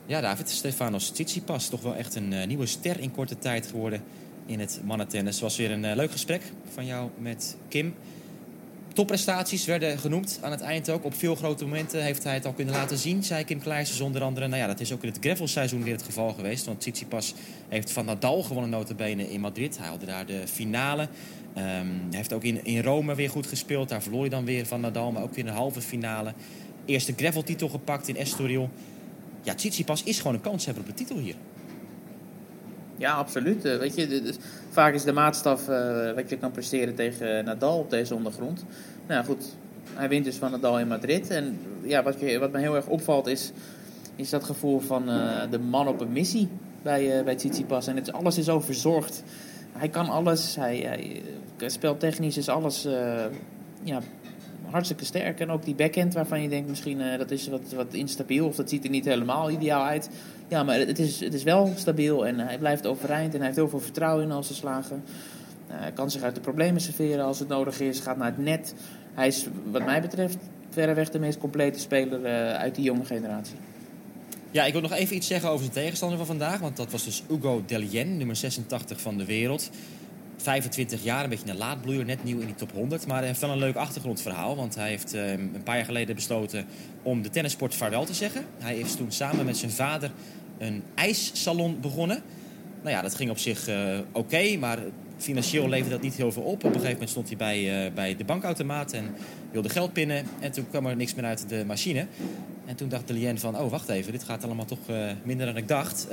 [0.10, 4.04] Ja, David, Stefanos Tsitsipas, toch wel echt een uh, nieuwe ster in korte tijd geworden
[4.46, 5.34] in het mannentennis.
[5.34, 6.42] Het was weer een uh, leuk gesprek
[6.74, 7.94] van jou met Kim.
[8.94, 11.04] Topprestaties werden genoemd aan het eind ook.
[11.04, 14.22] Op veel grote momenten heeft hij het al kunnen laten zien, zei Kim Kleijsers onder
[14.22, 14.48] andere.
[14.48, 16.66] Nou ja, dat is ook in het gravelseizoen weer het geval geweest.
[16.66, 17.34] Want Tsitsipas
[17.68, 19.78] heeft van Nadal gewonnen notabene in Madrid.
[19.78, 21.02] Hij haalde daar de finale.
[21.02, 21.08] Um,
[21.56, 23.90] hij heeft ook in, in Rome weer goed gespeeld.
[23.90, 26.34] Daar verloor hij dan weer van Nadal, maar ook in de halve finale.
[26.86, 28.70] Eerste graveltitel gepakt in Estoril
[29.42, 31.36] ja, Tsitsipas is gewoon een kans hebben op de titel hier.
[32.98, 33.66] Ja, absoluut.
[33.66, 34.34] Uh, weet je,
[34.70, 38.66] vaak is de maatstaf uh, wat je kan presteren tegen Nadal op deze ondergrond.
[39.08, 39.56] Nou goed,
[39.94, 41.30] hij wint dus van Nadal in Madrid.
[41.30, 43.52] En ja, wat, wat me heel erg opvalt is,
[44.16, 45.06] is dat gevoel van
[45.50, 46.48] de man op een missie
[46.82, 47.88] bij, bij Tsitsipas.
[47.88, 49.24] En het alles is zo verzorgd.
[49.72, 50.56] Hij kan alles.
[50.56, 52.88] Hij, hij speltechnisch is alles
[53.84, 54.02] ja,
[54.72, 55.40] hartstikke sterk.
[55.40, 58.56] En ook die backhand waarvan je denkt misschien uh, dat is wat, wat instabiel of
[58.56, 60.10] dat ziet er niet helemaal ideaal uit.
[60.48, 63.58] Ja, maar het is, het is wel stabiel en hij blijft overeind en hij heeft
[63.60, 65.04] heel veel vertrouwen in als ze slagen.
[65.70, 68.74] Uh, kan zich uit de problemen serveren als het nodig is, gaat naar het net.
[69.14, 70.38] Hij is wat mij betreft
[70.70, 73.56] verreweg de meest complete speler uit die jonge generatie.
[74.52, 76.60] Ja, ik wil nog even iets zeggen over zijn tegenstander van vandaag.
[76.60, 79.70] Want dat was dus Hugo Delien, nummer 86 van de wereld.
[80.42, 83.08] 25 jaar, een beetje een laadbloeier, net nieuw in die top 100.
[83.08, 84.56] Maar hij heeft wel een leuk achtergrondverhaal.
[84.56, 86.66] Want hij heeft uh, een paar jaar geleden besloten
[87.04, 88.46] om de tennissport vaarwel te zeggen.
[88.58, 90.12] Hij is toen samen met zijn vader
[90.58, 92.22] een ijssalon begonnen.
[92.82, 94.80] Nou ja, dat ging op zich uh, oké, maar
[95.18, 96.54] financieel leverde dat niet heel veel op.
[96.54, 99.16] Op een gegeven moment stond hij bij, uh, bij de bankautomaat en
[99.52, 100.26] wilde geld pinnen.
[100.40, 102.08] En toen kwam er niks meer uit de machine.
[102.70, 104.80] En toen dacht de Lien van, oh wacht even, dit gaat allemaal toch
[105.24, 106.08] minder dan ik dacht.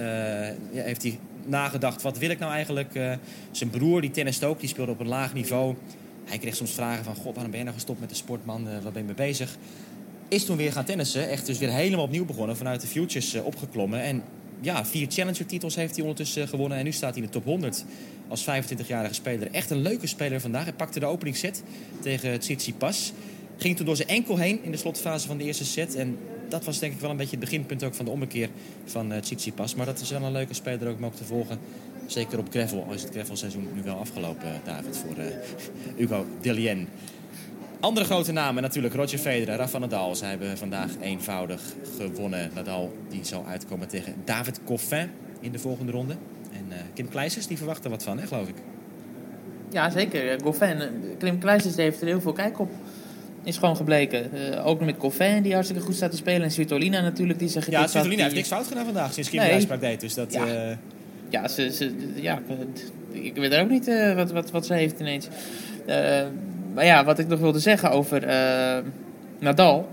[0.72, 2.94] Ja, heeft hij nagedacht, wat wil ik nou eigenlijk?
[2.94, 3.12] Uh,
[3.50, 5.74] zijn broer, die tennis ook, die speelde op een laag niveau.
[6.24, 8.64] Hij kreeg soms vragen van, god, waarom ben je nou gestopt met de sportman?
[8.64, 9.56] Waar ben je mee bezig?
[10.28, 11.28] Is toen weer gaan tennissen.
[11.28, 12.56] Echt dus weer helemaal opnieuw begonnen.
[12.56, 14.00] Vanuit de Futures opgeklommen.
[14.00, 14.22] En
[14.60, 16.78] ja, vier Challenger-titels heeft hij ondertussen gewonnen.
[16.78, 17.84] En nu staat hij in de top 100
[18.28, 19.50] als 25-jarige speler.
[19.50, 20.64] Echt een leuke speler vandaag.
[20.64, 21.62] Hij pakte de openingsset
[22.00, 23.12] tegen Tsitsipas.
[23.56, 25.94] Ging toen door zijn enkel heen in de slotfase van de eerste set.
[25.94, 28.48] En dat was denk ik wel een beetje het beginpunt ook van de ommekeer
[28.84, 29.74] van uh, Tsitsipas.
[29.74, 31.58] Maar dat is wel een leuke speler ook om ook te volgen.
[32.06, 35.24] Zeker op gravel, al is het gravelseizoen nu wel afgelopen, David, voor uh,
[35.98, 36.88] Hugo Delien.
[37.80, 40.14] Andere grote namen natuurlijk Roger Federer, Rafa Nadal.
[40.14, 41.62] Zij hebben vandaag eenvoudig
[41.96, 42.50] gewonnen.
[42.54, 46.16] Nadal die zal uitkomen tegen David Coffin in de volgende ronde.
[46.52, 48.56] En uh, Kim Kleijsers die verwacht er wat van, hè, geloof ik.
[49.70, 50.40] Ja, zeker.
[50.40, 50.82] Goffin.
[51.18, 52.70] Kim Kleijsers heeft er heel veel kijk op
[53.46, 54.30] is gewoon gebleken.
[54.34, 56.42] Uh, ook met Coffin, die hartstikke goed staat te spelen.
[56.42, 59.78] En Svitolina natuurlijk, die zich Ja, Svitolina heeft niks fout gedaan vandaag sinds Kim nee.
[59.78, 60.00] deed.
[60.00, 60.76] Dus dat, ja, uh...
[61.28, 62.42] ja, ze, ze, ja,
[63.10, 65.28] ik weet ook niet uh, wat, wat, wat ze heeft ineens.
[66.74, 68.26] maar ja, wat ik nog wilde zeggen over
[69.38, 69.88] Nadal.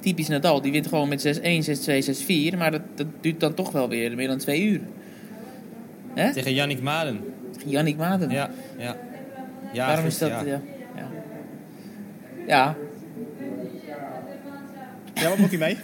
[0.00, 0.60] typisch Nadal.
[0.60, 2.56] Die wint gewoon met 6-1, 6-2, 6-4.
[2.58, 4.80] Maar dat, dat duurt dan toch wel weer meer dan twee uur.
[6.14, 6.32] Hè?
[6.32, 7.20] Tegen Yannick Maden.
[7.52, 8.30] Tegen Yannick Maden.
[8.30, 8.96] Ja, ja.
[9.72, 10.30] ja Waarom is dat?
[10.30, 10.42] Ja.
[10.44, 10.60] Ja.
[12.46, 12.76] Ja.
[15.14, 15.28] ja.
[15.28, 15.72] Wat moet je mee?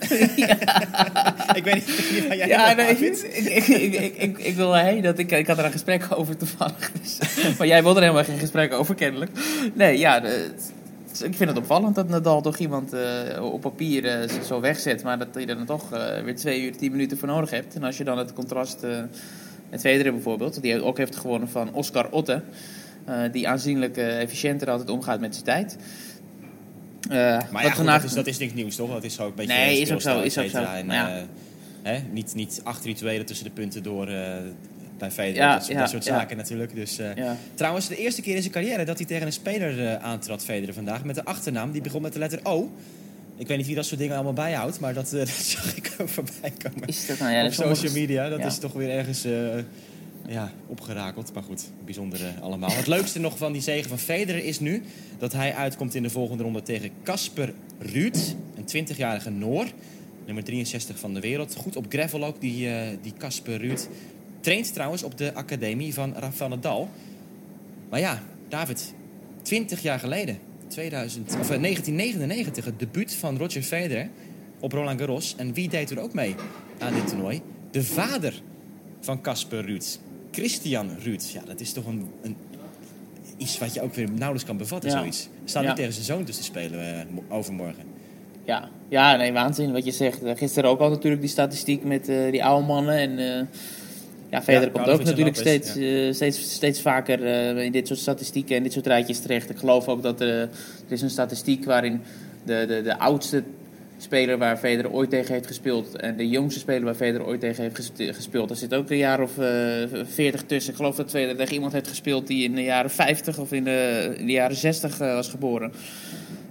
[1.59, 3.25] ik weet niet, ik weet niet waar jij Ja, nee, ik, vindt.
[3.25, 3.67] ik,
[4.17, 6.93] ik, ik, wil heen dat ik, ik had er een gesprek over toevallig.
[7.03, 7.19] Dus,
[7.59, 9.31] maar jij wilde er helemaal geen gesprek over, kennelijk.
[9.75, 10.51] Nee, ja, de-
[11.25, 15.19] ik vind het opvallend dat Nadal toch iemand eh, op papier eh, zo wegzet, maar
[15.19, 17.75] dat je er dan toch eh, weer twee uur, tien minuten voor nodig hebt.
[17.75, 18.87] En als je dan het contrast
[19.71, 22.43] met Federer bijvoorbeeld, die ook heeft gewonnen van Oscar Otte,
[23.33, 25.77] die aanzienlijk efficiënter altijd omgaat met zijn tijd.
[27.09, 27.17] Eh,
[27.51, 28.91] Maar ja, goed, dat, is, dat is niks nieuws, toch?
[28.93, 30.63] Dat is ook een beetje Nee, is ook zo, is ook zo.
[30.63, 31.17] En, Ja.
[31.17, 31.23] eh,
[31.83, 34.15] hè, niet, niet acht rituelen tussen de punten door eh,
[34.99, 35.33] bij.
[35.35, 36.19] Ja, dat, soort- ja, dat soort ja.
[36.19, 36.75] zaken natuurlijk.
[36.75, 37.01] Dus.
[37.55, 40.75] Trouwens, de eerste keer in zijn carrière dat hij tegen een speler eh, aantrad, Federer
[40.75, 41.73] vandaag, met de achternaam.
[41.73, 42.71] Die begon met de letter O.
[43.37, 46.09] Ik weet niet wie dat soort dingen allemaal bijhoudt, maar dat, dat zag ik ook
[46.09, 46.89] voorbij komen.
[46.89, 47.33] Is dat nou?
[47.33, 48.29] Ja, Op social media.
[48.29, 49.25] Dat is toch weer ergens
[50.29, 51.33] ja, opgerakeld.
[51.35, 52.71] Maar goed, bijzonder eh, allemaal.
[52.71, 54.83] Het leukste nog van die zege van Federer is nu
[55.19, 58.35] dat hij uitkomt in de volgende ronde tegen Casper Ruud.
[58.55, 59.67] Een 20-jarige Noor.
[60.27, 61.55] Nummer 63 van de wereld.
[61.57, 63.89] Goed op gravel ook, die eh, Casper Ruud.
[64.41, 66.89] Traint trouwens op de academie van Rafael Nadal.
[67.89, 68.95] Maar ja, David,
[69.43, 74.09] 20 jaar geleden, 2000, of eh, 1999, het debuut van Roger Federer
[74.61, 75.35] op Roland Garros.
[75.37, 76.35] En wie deed er ook mee
[76.79, 77.41] aan dit toernooi?
[77.71, 78.43] De vader
[79.01, 79.99] van Casper Ruud,
[80.37, 81.23] Christian Ruud.
[81.33, 82.37] Ja, dat is toch een, een,
[83.37, 84.99] iets wat je ook weer nauwelijks kan bevatten, Ja.
[84.99, 85.29] zoiets.
[85.45, 85.73] Staat Ja.
[85.73, 87.85] tegen zijn zoon dus te spelen eh, mo- overmorgen.
[88.45, 90.23] Ja, ja nee, waanzin wat je zegt.
[90.23, 92.95] Eh, Gisteren ook al natuurlijk die statistiek met eh, die oude mannen.
[92.99, 93.11] En
[94.31, 95.71] ja, verder Ja, komt ook natuurlijk steeds,
[96.17, 97.21] steeds, steeds vaker
[97.57, 99.51] in dit soort statistieken en dit soort rijtjes terecht.
[99.51, 100.49] Ik geloof ook dat eh, er
[100.89, 102.01] is een statistiek waarin
[102.45, 103.43] de, de, de oudste
[103.99, 107.63] speler waar Federer ooit tegen heeft gespeeld en de jongste speler waar Federer ooit tegen
[107.63, 108.51] heeft ges- gespeeld.
[108.51, 109.33] Er zit ook een jaar of
[110.05, 110.71] veertig tussen.
[110.71, 113.65] Ik geloof dat Federer tegen iemand heeft gespeeld die in de jaren 50 of in
[113.65, 115.73] de, jaren 60 eh, was geboren.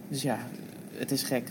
[0.10, 0.40] Dus ja,
[0.98, 1.48] het is gek.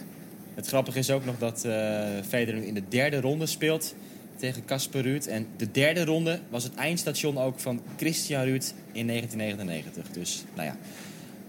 [0.55, 3.95] Het grappige is ook nog dat eh Federer in de derde ronde speelt
[4.37, 5.27] tegen Casper Ruud.
[5.27, 10.09] En de derde ronde was het eindstation ook van Christian Ruud in 1999.
[10.13, 10.77] Dus nou ja,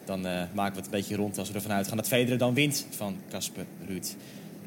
[0.06, 2.54] dan eh, maken we het een beetje rond als we ervan uitgaan dat Federer dan
[2.54, 4.16] wint van Casper Ruud.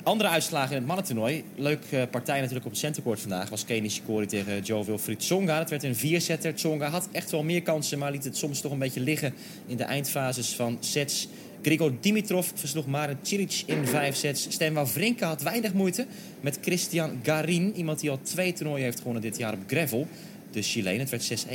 [0.02, 1.44] Andere uitslagen in het mannentoernooi.
[1.56, 3.48] Leuk eh, partij natuurlijk op het centercourt vandaag.
[3.48, 5.58] Was Kenny Shikori tegen Joe Wilfried Tsonga.
[5.58, 6.54] Dat werd een viersetter.
[6.54, 9.34] Tsonga had echt wel meer kansen, maar liet het soms toch een beetje liggen
[9.66, 11.28] in de eindfases van sets.
[11.62, 14.46] Grigor Dimitrov versloeg Maren Cilic in vijf sets.
[14.50, 16.06] Stan Wawrinka had weinig moeite
[16.40, 17.72] met Christian Garin.
[17.76, 20.06] Iemand die al twee toernooien heeft gewonnen dit jaar op gravel.
[20.50, 20.98] De Chileen.
[20.98, 21.48] Het werd 6-1,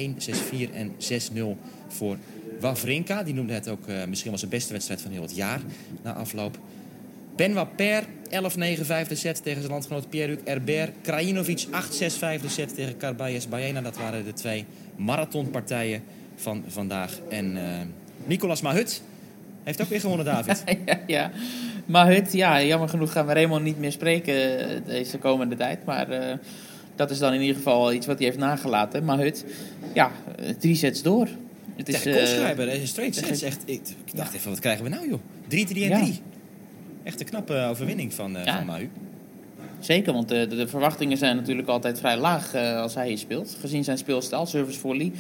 [0.70, 0.92] 6-4 en
[1.36, 2.18] 6-0 voor
[2.60, 3.24] Wawrinka.
[3.24, 5.60] Die noemde het ook eh, misschien wel zijn beste wedstrijd van heel het jaar
[6.02, 6.58] na afloop.
[7.36, 10.92] Benoit Per, 11-9 vijfde set tegen zijn landgenoot Pierre-Luc Herbert.
[11.02, 11.70] Krajinovic 8-6
[12.18, 13.82] vijfde set tegen Carbayes Baena.
[13.82, 16.04] Dat waren de twee marathonpartijen
[16.36, 17.20] van vandaag.
[17.30, 17.80] En eh,
[18.26, 19.02] Nicolas Mahut
[19.64, 20.64] heeft ook weer gewonnen, David.
[21.08, 21.32] ja,
[21.92, 25.86] het, ja, jammer genoeg gaan we Raymond niet meer spreken eh, deze komende tijd.
[25.86, 26.40] Maar
[26.96, 29.04] dat is dan in ieder geval iets wat hij heeft nagelaten.
[29.04, 29.46] Maar het,
[29.94, 30.12] ja,
[30.60, 31.28] drie sets door.
[31.76, 33.42] Het is, Tegen eh, Koolschrijver, deze straight sets.
[33.42, 35.20] Echt, ik, ik dacht even, wat krijgen we nou joh?
[35.20, 35.88] 3-3 en 3.
[35.90, 36.08] Ja.
[37.04, 38.56] Echt een knappe overwinning van, eh Ja.
[38.58, 38.90] van Mahu.
[39.80, 43.18] Zeker, want de, de, de verwachtingen zijn natuurlijk altijd vrij laag eh, als hij hier
[43.18, 43.58] speelt.
[43.60, 45.12] Gezien zijn speelstijl, service volley.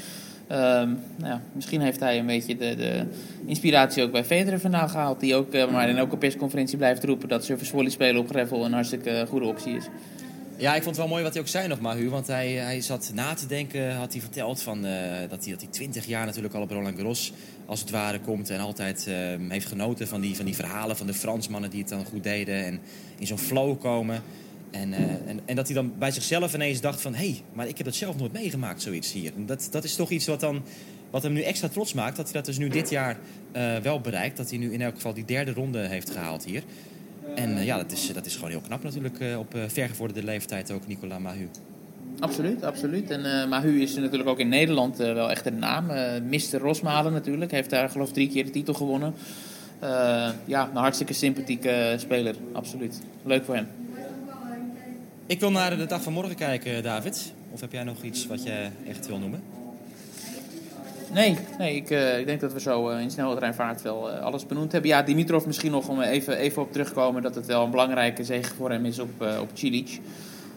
[0.47, 3.05] Ehm, nou ja, misschien heeft hij een beetje de, de
[3.45, 5.19] inspiratie ook bij Federer vandaan gehaald.
[5.19, 8.65] Die ook eh, maar in elke persconferentie blijft roepen dat service volley spelen op gravel
[8.65, 9.85] een hartstikke eh, goede optie is.
[10.57, 12.09] Ja, ik vond het wel mooi wat hij ook zei nog, Mahu.
[12.09, 15.61] Want hij, hij zat na te denken, had hij verteld van, eh, dat, hij, dat
[15.61, 17.33] hij 20 jaar natuurlijk al op Roland Garros
[17.65, 18.49] als het ware komt.
[18.49, 19.15] En altijd eh,
[19.49, 22.65] heeft genoten van die, van die verhalen van de Fransmannen die het dan goed deden.
[22.65, 22.79] En
[23.17, 24.23] in zo'n flow komen.
[24.73, 25.03] En, eh,
[25.45, 27.13] en, dat hij dan bij zichzelf ineens dacht van...
[27.13, 29.31] hé, hey, maar ik heb dat zelf nooit meegemaakt, zoiets hier.
[29.35, 30.63] Dat, dat is toch iets wat, dan,
[31.09, 32.15] wat hem nu extra trots maakt.
[32.15, 33.17] Dat hij dat dus nu dit jaar
[33.51, 34.37] eh, wel bereikt.
[34.37, 36.63] Dat hij nu in elk geval die derde ronde heeft gehaald hier.
[37.35, 40.23] En eh, ja, dat is, dat is gewoon heel knap natuurlijk eh, op eh, vergevorderde
[40.23, 41.49] leeftijd ook, Nicolas Mahu.
[42.19, 43.09] Absoluut, absoluut.
[43.09, 45.89] En uh, Mahu is natuurlijk ook in Nederland uh, wel echt een naam.
[45.89, 46.59] Uh, Mr.
[46.59, 47.51] Rosmalen natuurlijk.
[47.51, 49.13] Heeft daar geloof ik drie keer de titel gewonnen.
[50.45, 52.35] Ja, een hartstikke sympathieke speler.
[52.51, 53.01] Absoluut.
[53.23, 53.67] Leuk voor hem.
[55.25, 57.33] Ik wil naar de dag van morgen kijken, David.
[57.51, 59.62] Of heb jij nog iets wat je echt wil noemen?
[61.13, 64.45] Nee, nee ik, uh, ik denk dat we zo uh, in snelheidvaart wel uh, alles
[64.45, 64.89] benoemd hebben.
[64.89, 67.71] Ja, Dimitrov misschien nog om even, even op terug te komen dat het wel een
[67.71, 69.99] belangrijke zege voor hem is op, op Cilic.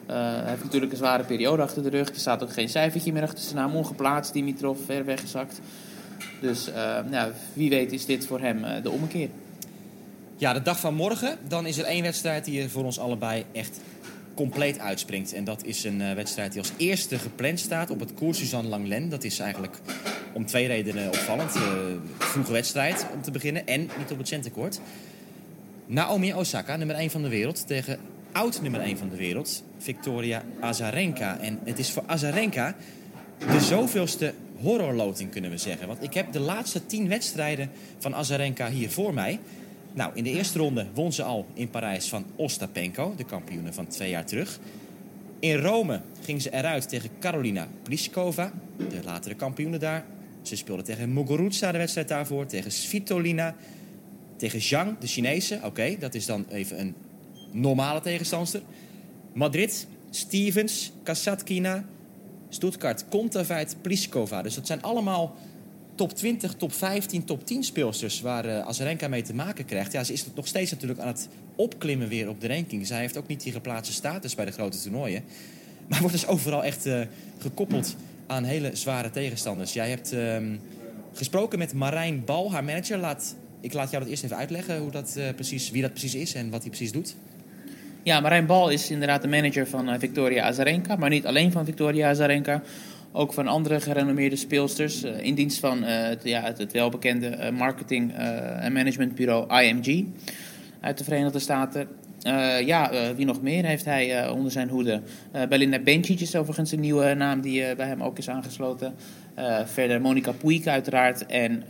[0.06, 2.08] hij heeft natuurlijk een zware periode achter de rug.
[2.08, 3.76] Er staat ook geen cijfertje meer achter zijn naam.
[3.76, 5.60] Ongeplaatst, Dimitrov, ver weggezakt.
[6.40, 6.70] Dus
[7.10, 9.28] ja, wie weet is dit voor hem de ommekeer.
[10.36, 13.44] Ja, de dag van morgen, dan is er één wedstrijd die er voor ons allebei
[13.52, 13.80] echt
[14.34, 15.32] compleet uitspringt.
[15.32, 19.08] En dat is een wedstrijd die als eerste gepland staat op het Koers Suzanne Langlen.
[19.08, 19.80] Dat is eigenlijk
[20.36, 21.56] om twee redenen opvallend.
[21.56, 21.62] Uh,
[22.18, 24.80] vroege wedstrijd om te beginnen en niet op het centenkort.
[25.86, 27.98] Naomi Osaka, nummer 1 van de wereld, tegen
[28.32, 31.38] oud nummer 1 van de wereld, Victoria Azarenka.
[31.38, 32.76] En het is voor Azarenka
[33.38, 35.86] de zoveelste horrorloting, kunnen we zeggen.
[35.86, 39.38] Want ik heb de laatste tien wedstrijden van Azarenka hier voor mij.
[39.92, 43.86] Nou, in de eerste ronde won ze al in Parijs van Ostapenko, de kampioene van
[43.86, 44.58] twee jaar terug.
[45.38, 50.04] In Rome ging ze eruit tegen Carolina Pliskova, de latere kampioene daar.
[50.46, 53.54] Ze speelde tegen Muguruza de wedstrijd daarvoor, tegen Svitolina,
[54.36, 55.60] tegen Zhang, de Chinese.
[55.62, 56.94] Oké, dat is dan even een
[57.52, 58.62] normale tegenstander.
[59.32, 61.84] Madrid, Stevens, Kasatkina,
[62.48, 64.42] Stuttgart, Kontaveit, Pliskova.
[64.42, 65.36] Dus dat zijn allemaal
[65.94, 69.92] top 20, top 15, top 10 speelsters waar uh, Azarenka mee te maken krijgt.
[69.92, 72.86] Ja, ze is nog steeds natuurlijk aan het opklimmen weer op de ranking.
[72.86, 75.24] Zij heeft ook niet die geplaatste status bij de grote toernooien.
[75.88, 77.00] Maar wordt dus overal echt uh,
[77.38, 79.72] gekoppeld aan hele zware tegenstanders.
[79.72, 80.36] Jij hebt uh,
[81.12, 82.98] gesproken met Marijn Bal, haar manager.
[82.98, 86.14] Laat, ik laat jou dat eerst even uitleggen hoe dat, uh, precies, wie dat precies
[86.14, 87.16] is en wat hij precies doet.
[88.02, 90.96] Ja, Marijn Bal is inderdaad de manager van Victoria Azarenka.
[90.96, 92.62] Maar niet alleen van Victoria Azarenka.
[93.12, 95.04] Ook van andere gerenommeerde speelsters.
[95.04, 100.04] Uh, in dienst van het, ja, het, het welbekende marketing- en managementbureau IMG
[100.80, 101.88] uit de Verenigde Staten.
[102.66, 105.00] Ja, wie nog meer heeft hij onder zijn hoede?
[105.48, 108.94] Belinda Bencic is overigens een nieuwe naam die bij hem ook is aangesloten.
[109.64, 111.26] verder Monica Puig uiteraard.
[111.26, 111.64] En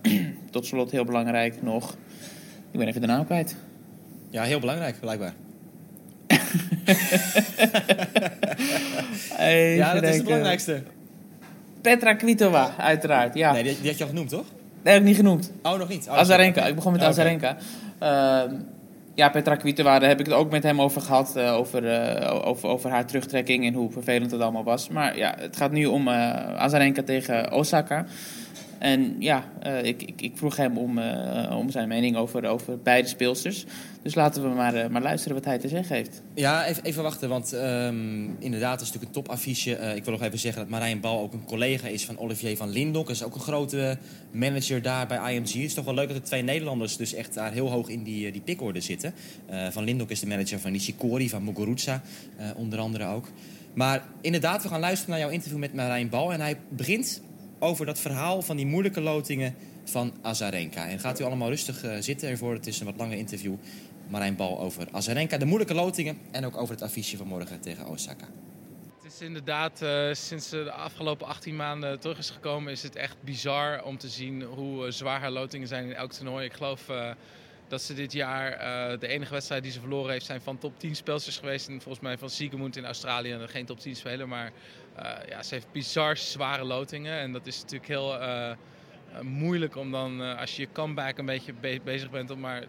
[0.50, 1.96] tot slot heel belangrijk nog...
[2.70, 3.56] Ik ben even de naam kwijt.
[4.30, 5.32] Ja, heel belangrijk blijkbaar.
[9.76, 10.82] ja, dat is het belangrijkste.
[11.80, 13.34] Petra Kvitova, uiteraard.
[13.34, 13.52] Ja.
[13.52, 14.44] Nee, die, die, had je al genoemd, toch?
[14.82, 15.52] Nee, heb ik niet genoemd.
[15.62, 16.08] Oh, nog niet?
[16.08, 16.66] Oh, Azarenka.
[16.66, 17.56] Ik begon met oh, Azarenka.
[18.00, 18.44] Okay.
[18.44, 18.52] Uh,
[19.16, 21.34] ja, Petra Kvitova, daar heb ik het ook met hem over gehad.
[21.36, 24.88] Uh, over, uh, over, over haar terugtrekking en hoe vervelend het allemaal was.
[24.88, 26.14] Maar ja, het gaat nu om uh,
[26.54, 28.06] Azarenka tegen Osaka.
[28.78, 29.44] En ja,
[29.82, 31.00] ik, ik, ik, vroeg hem om,
[31.50, 33.64] om zijn mening over, over beide speelsters.
[34.06, 36.22] Dus laten we maar, uh, maar luisteren wat hij te zeggen heeft.
[36.34, 39.70] Ja, even, even wachten, want um, inderdaad, is natuurlijk een topaffiche.
[39.70, 42.68] ik wil nog even zeggen dat Marijn Bal ook een collega is van Olivier van
[42.68, 43.06] Lindok.
[43.06, 43.98] Dat is ook een grote
[44.30, 45.52] manager daar bij IMG.
[45.52, 48.02] Het is toch wel leuk dat de twee Nederlanders dus echt daar heel hoog in
[48.02, 49.14] die, die pickorde zitten.
[49.70, 52.02] van Lindok is de manager van Nishikori, van Muguruza
[52.56, 53.28] onder andere ook.
[53.74, 56.32] Maar inderdaad, we gaan luisteren naar jouw interview met Marijn Bal.
[56.32, 57.22] En hij begint
[57.58, 60.88] over dat verhaal van die moeilijke lotingen van Azarenka.
[60.88, 62.54] En gaat u allemaal rustig zitten ervoor.
[62.54, 63.54] Het is een wat lange interview.
[64.08, 66.18] Marijn Bal over Azarenka, de moeilijke lotingen...
[66.30, 68.26] en ook over het affiche van morgen tegen Osaka.
[69.02, 72.72] Het is inderdaad, uh, sinds ze de afgelopen 18 maanden terug is gekomen...
[72.72, 76.12] is het echt bizar om te zien hoe uh, zwaar haar lotingen zijn in elk
[76.12, 76.44] toernooi.
[76.44, 76.90] Ik geloof
[77.68, 78.58] dat ze dit jaar
[78.98, 80.26] de enige wedstrijd die ze verloren heeft...
[80.26, 81.68] zijn van top 10 speelsters geweest.
[81.68, 83.32] En volgens mij van Siegemund in Australië.
[83.32, 84.52] En geen top 10 speler, maar
[85.28, 87.18] ja, ze heeft bizar zware lotingen.
[87.18, 88.18] En dat is natuurlijk heel
[89.22, 92.64] moeilijk om dan, als je je comeback een beetje be bezig bent, om maar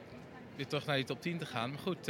[0.57, 1.69] weer terug naar die top 10 te gaan.
[1.69, 2.05] Maar goed,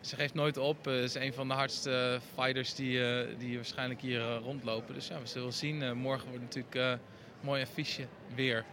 [0.00, 0.78] ze geeft nooit op.
[0.82, 3.00] Ze is een van de hardste fighters die,
[3.38, 4.94] die waarschijnlijk hier rondlopen.
[4.94, 5.96] Dus ja, we zullen zien.
[5.96, 6.98] morgen wordt natuurlijk een
[7.40, 8.64] mooi affiche weer.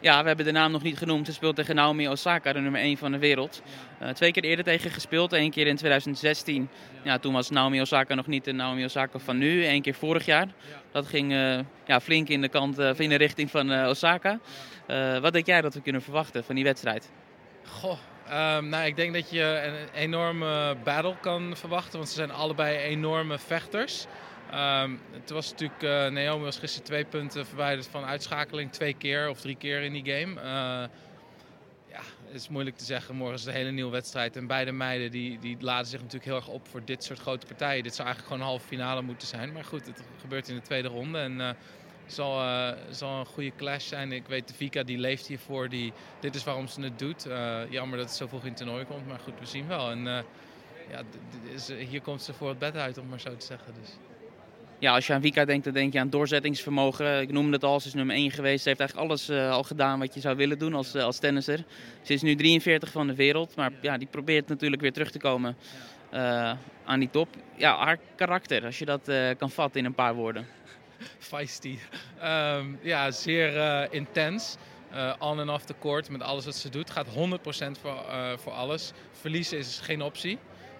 [0.00, 1.26] Ja, we hebben de naam nog niet genoemd.
[1.26, 3.62] Ze speelt tegen Naomi Osaka, de nummer 1 van de wereld.
[4.02, 5.32] Uh, twee keer eerder tegen gespeeld.
[5.32, 6.68] Eén keer in 2016.
[7.02, 9.66] Ja, toen was Naomi Osaka nog niet de Naomi Osaka van nu.
[9.66, 10.48] Eén keer vorig jaar.
[10.92, 14.38] Dat ging uh, ja, flink in de, kant, uh, in de richting van Osaka.
[15.20, 17.10] wat denk jij dat we kunnen verwachten van die wedstrijd?
[17.70, 17.98] Goh,
[18.56, 21.98] um, nou, ik denk dat je een enorme battle kan verwachten.
[21.98, 24.06] Want ze zijn allebei enorme vechters.
[24.54, 28.72] Um, het was natuurlijk, uh, Naomi was gisteren twee punten verwijderd van uitschakeling.
[28.72, 30.34] Twee keer of drie keer in die game.
[30.34, 30.42] Uh,
[31.90, 33.14] ja, het is moeilijk te zeggen.
[33.14, 34.36] Morgen is een hele nieuwe wedstrijd.
[34.36, 37.46] En beide meiden die, die laden zich natuurlijk heel erg op voor dit soort grote
[37.46, 37.82] partijen.
[37.82, 39.52] Dit zou eigenlijk gewoon een halve finale moeten zijn.
[39.52, 41.18] Maar goed, het gebeurt in de tweede ronde.
[41.18, 41.50] En uh,
[42.12, 44.12] zal, uh, zal een goede clash zijn.
[44.12, 45.68] Ik weet, de Vika die leeft hiervoor.
[45.68, 47.26] Die, dit is waarom ze het doet.
[47.26, 49.06] Uh, jammer dat het zo vroeg in het toernooi komt.
[49.06, 49.90] Maar goed, we zien wel.
[49.90, 50.18] En uh,
[50.90, 51.02] ja,
[51.54, 53.74] is, hier komt ze voor het bed uit, om maar zo te zeggen.
[53.80, 53.90] Dus
[54.78, 57.20] ja, als je aan Vika denkt, dan denk je aan doorzettingsvermogen.
[57.20, 58.62] Ik noemde het al, ze is nummer 1 geweest.
[58.62, 61.64] Ze heeft eigenlijk alles al gedaan wat je zou willen doen als, als tennisser.
[62.02, 65.18] Ze is nu 43 van de wereld, maar ja, die probeert natuurlijk weer terug te
[65.18, 65.56] komen
[66.84, 67.28] aan die top.
[67.56, 70.46] Ja, haar karakter, als je dat kan vatten in een paar woorden.
[71.18, 71.78] Feisty.
[72.22, 74.56] Um, ja, zeer intens.
[75.18, 76.90] on en off the court met alles wat ze doet.
[76.90, 77.10] Gaat 100%
[77.80, 78.04] voor,
[78.36, 78.92] voor alles.
[79.12, 80.38] Verliezen is geen optie.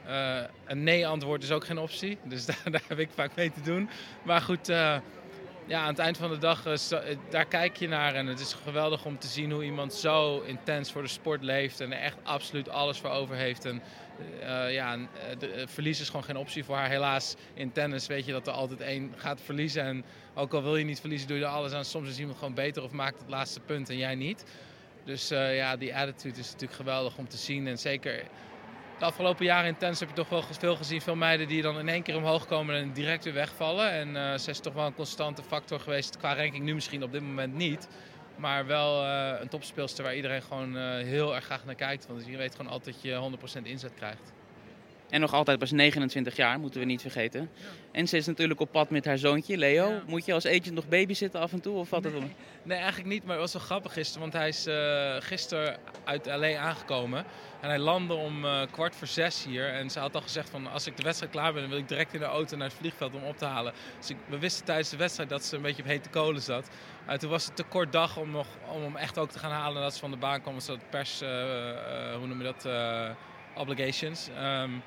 [0.09, 2.19] Uh, een nee-antwoord is ook geen optie.
[2.25, 3.89] Dus daar, daar, heb ik vaak mee te doen.
[4.23, 4.97] Maar goed, uh,
[5.69, 8.15] ja, aan het eind van de dag, zo, uh, daar kijk je naar.
[8.15, 11.81] En het is geweldig om te zien hoe iemand zo intens voor de sport leeft.
[11.81, 13.65] En er echt absoluut alles voor over heeft.
[13.65, 13.83] En
[14.41, 14.99] uh, ja,
[15.65, 16.89] verlies is gewoon geen optie voor haar.
[16.89, 19.83] Helaas in tennis weet je dat er altijd één gaat verliezen.
[19.83, 20.05] En
[20.35, 21.85] ook al wil je niet verliezen, doe je er alles aan.
[21.85, 24.45] Soms is iemand gewoon beter of maakt het laatste punt en jij niet.
[25.05, 27.67] Dus ja, die attitude is natuurlijk geweldig om te zien.
[27.67, 28.23] En zeker
[28.99, 31.01] de afgelopen jaren in heb je toch wel veel gezien.
[31.01, 33.91] Veel meiden die dan in één keer omhoog komen en direct weer wegvallen.
[33.91, 36.17] En uh, ze is toch wel een constante factor geweest.
[36.17, 37.89] Qua ranking nu misschien op dit moment niet.
[38.37, 42.07] Maar wel uh, een topspeelster waar iedereen gewoon uh, heel erg graag naar kijkt.
[42.07, 44.33] Want je weet gewoon altijd dat je 100% inzet krijgt.
[45.11, 47.51] En nog altijd pas 29 jaar, moeten we niet vergeten.
[47.55, 47.67] Ja.
[47.93, 49.91] En ze is natuurlijk op pad met haar zoontje, Leo.
[49.91, 50.03] Ja.
[50.07, 51.77] Moet je als agent nog babysitten af en toe?
[51.77, 52.13] Of valt nee.
[52.13, 52.33] het om?
[52.63, 53.25] Nee, eigenlijk niet.
[53.25, 54.21] Maar het was wel grappig gisteren.
[54.21, 57.25] Want hij is uh, gisteren uit LA aangekomen.
[57.61, 59.69] En hij landde om uh, kwart voor zes hier.
[59.69, 61.89] En ze had al gezegd van als ik de wedstrijd klaar ben, dan wil ik
[61.89, 63.73] direct in de auto naar het vliegveld om op te halen.
[63.99, 66.69] Dus ik, we wisten tijdens de wedstrijd dat ze een beetje op hete kolen zat.
[67.09, 69.51] Uh, toen was het te kort dag om, nog, om hem echt ook te gaan
[69.51, 70.61] halen nadat ze van de baan kwam.
[70.61, 71.29] Zodat pers, uh,
[72.17, 72.65] hoe noem je dat,
[73.59, 74.29] obligations.
[74.43, 74.83] Um,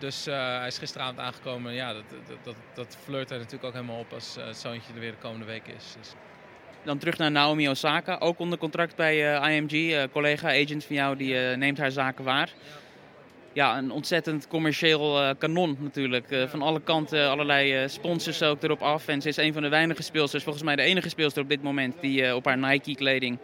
[0.00, 1.72] dus uh, hij is gisteravond aangekomen.
[1.72, 4.92] Ja, dat, dat, dat, dat flirt hij natuurlijk ook helemaal op als uh, het zoontje
[4.94, 5.94] er weer de komende week is.
[5.98, 6.12] Dus.
[6.84, 10.06] Dan terug naar Naomi Osaka, ook onder contract bij uh, IMG.
[10.10, 12.52] collega-agent van jou, die neemt haar zaken waar.
[13.52, 16.46] Ja, een ontzettend commercieel kanon natuurlijk.
[16.48, 19.08] van alle kanten allerlei sponsors ook erop af.
[19.08, 21.62] En ze is een van de weinige speelsters, volgens mij de enige speelster op dit
[21.62, 22.00] moment...
[22.00, 23.38] die op haar Nike-kleding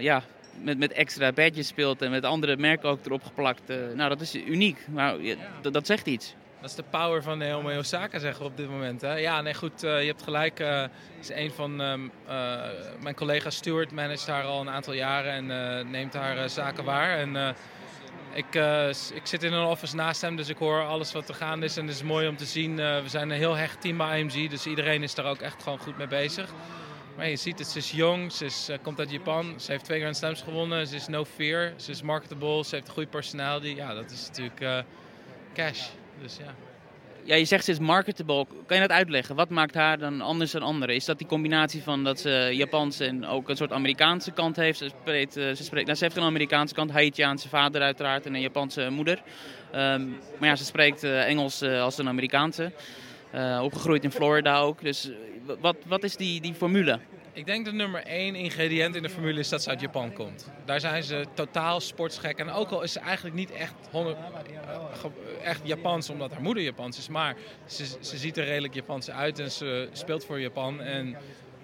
[0.00, 0.22] ja,
[0.62, 3.70] met, met extra badges speelt en met andere merken ook erop geplakt.
[3.70, 4.86] Uh, nou, dat is uniek.
[4.88, 5.16] Maar
[5.62, 6.34] dat zegt iets.
[6.60, 9.00] Dat is de power van Naomi Osaka, zeggen we op dit moment.
[9.00, 9.14] Hè?
[9.14, 10.60] Ja, nee, goed, uh, je hebt gelijk.
[10.60, 10.84] Uh,
[11.20, 11.94] is een van uh,
[13.00, 17.18] mijn collega's, Stuart, managt haar al een aantal jaren en neemt haar zaken waar.
[17.18, 17.54] En
[18.32, 18.54] ik,
[19.14, 21.76] ik zit in een office naast hem, dus ik hoor alles wat er gaande is.
[21.76, 22.76] En het is mooi om te zien.
[22.76, 25.78] we zijn een heel hecht team bij IMG, dus iedereen is daar ook echt gewoon
[25.78, 26.50] goed mee bezig.
[27.18, 29.84] Maar je ziet het, ze is jong, ze is, uh, komt uit Japan, ze heeft
[29.84, 33.08] twee Grand Slams gewonnen, ze is no fear, ze is marketable, ze heeft een goede
[33.08, 33.74] personality.
[33.76, 34.78] Ja, dat is natuurlijk uh,
[35.54, 35.88] cash.
[36.22, 36.54] Dus ja.
[37.24, 38.46] Ja, je zegt ze is marketable.
[38.66, 39.34] Kan je dat uitleggen?
[39.34, 40.94] Wat maakt haar dan anders dan anderen?
[40.94, 44.78] Is dat die combinatie van dat ze Japanse en ook een soort Amerikaanse kant heeft?
[44.78, 48.34] Ze, spreekt, uh, ze, spreekt, nou, ze heeft een Amerikaanse kant, Haitiaanse vader uiteraard en
[48.34, 49.22] een Japanse moeder.
[49.74, 52.72] Um, maar ja, ze spreekt Engels als een Amerikaanse.
[53.62, 54.82] Opgegroeid in Florida ook.
[54.82, 55.10] Dus
[55.60, 56.98] wat, wat is die, die formule?
[57.38, 60.50] Ik denk dat nummer één ingrediënt in de formule is dat ze uit Japan komt.
[60.64, 62.38] Daar zijn ze totaal sportsgek.
[62.38, 64.16] En ook al is ze eigenlijk niet echt, 100,
[65.42, 67.08] echt Japans omdat haar moeder Japans is.
[67.08, 67.36] Maar
[67.66, 70.80] ze, ze ziet er redelijk Japans uit en ze speelt voor Japan.
[70.80, 71.16] En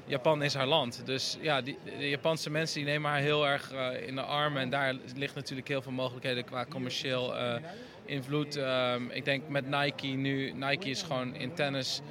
[0.06, 1.02] Japan is haar land.
[1.04, 4.62] Dus ja, die, de Japanse mensen die nemen haar heel erg uh, in de armen.
[4.62, 7.54] En daar ligt natuurlijk heel veel mogelijkheden qua commercieel uh,
[8.04, 8.56] invloed.
[8.56, 12.02] Um, ik denk met Nike nu, Nike is gewoon in tennis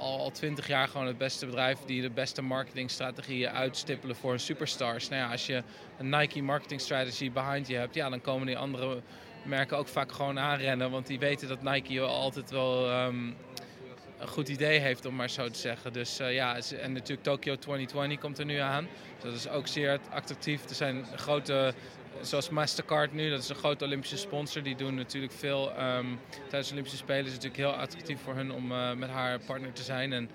[0.00, 5.08] al twintig jaar gewoon het beste bedrijf die de beste marketingstrategieën uitstippelen voor een superstars.
[5.08, 5.62] Nou ja, als je
[5.98, 9.02] een Nike marketing strategy behind je hebt, ja, dan komen die andere
[9.42, 10.90] merken ook vaak gewoon aanrennen.
[10.90, 13.36] Want die weten dat Nike altijd wel um,
[14.18, 15.92] een goed idee heeft, om maar zo te zeggen.
[15.92, 18.88] Dus uh, ja, en natuurlijk Tokyo 2020 komt er nu aan.
[19.20, 20.68] Dus dat is ook zeer attractief.
[20.68, 21.74] Er zijn grote
[22.22, 24.62] zoals Mastercard nu, dat is een grote Olympische sponsor.
[24.62, 27.24] Die doen natuurlijk veel um, tijdens de Olympische Spelen.
[27.24, 30.12] is natuurlijk heel attractief voor hun om uh, met haar partner te zijn.
[30.12, 30.30] En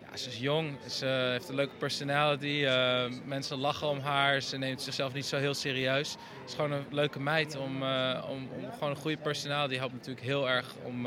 [0.00, 2.46] ja, ze is jong, ze heeft een leuke personality.
[2.46, 4.40] Uh, mensen lachen om haar.
[4.40, 6.10] Ze neemt zichzelf niet zo heel serieus.
[6.10, 9.76] Het is gewoon een leuke meid om, uh, om, om gewoon een goede personality.
[9.76, 11.06] helpt natuurlijk heel erg om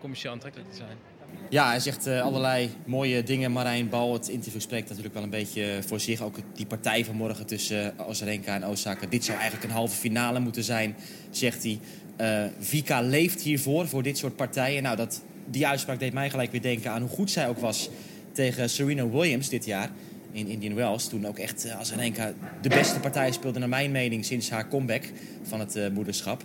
[0.00, 1.09] commercieel aantrekkelijk te zijn.
[1.50, 3.52] Ja, hij zegt uh, allerlei mooie dingen.
[3.52, 6.22] Marijn Bal, het interview spreekt natuurlijk wel een beetje voor zich.
[6.22, 9.06] Ook die partij van morgen tussen uh, Osarenka en Osaka.
[9.06, 10.96] Dit zou eigenlijk een halve finale moeten zijn,
[11.30, 11.78] zegt hij.
[12.20, 14.82] Uh, Vika leeft hiervoor, voor dit soort partijen.
[14.82, 17.90] Nou, dat, die uitspraak deed mij gelijk weer denken aan hoe goed zij ook was
[18.32, 19.90] tegen Serena Williams dit jaar
[20.32, 21.08] in Indian Wells.
[21.08, 25.02] Toen ook echt Azarenka de beste partij speelde, naar mijn mening, sinds haar comeback
[25.42, 26.44] van het moederschap.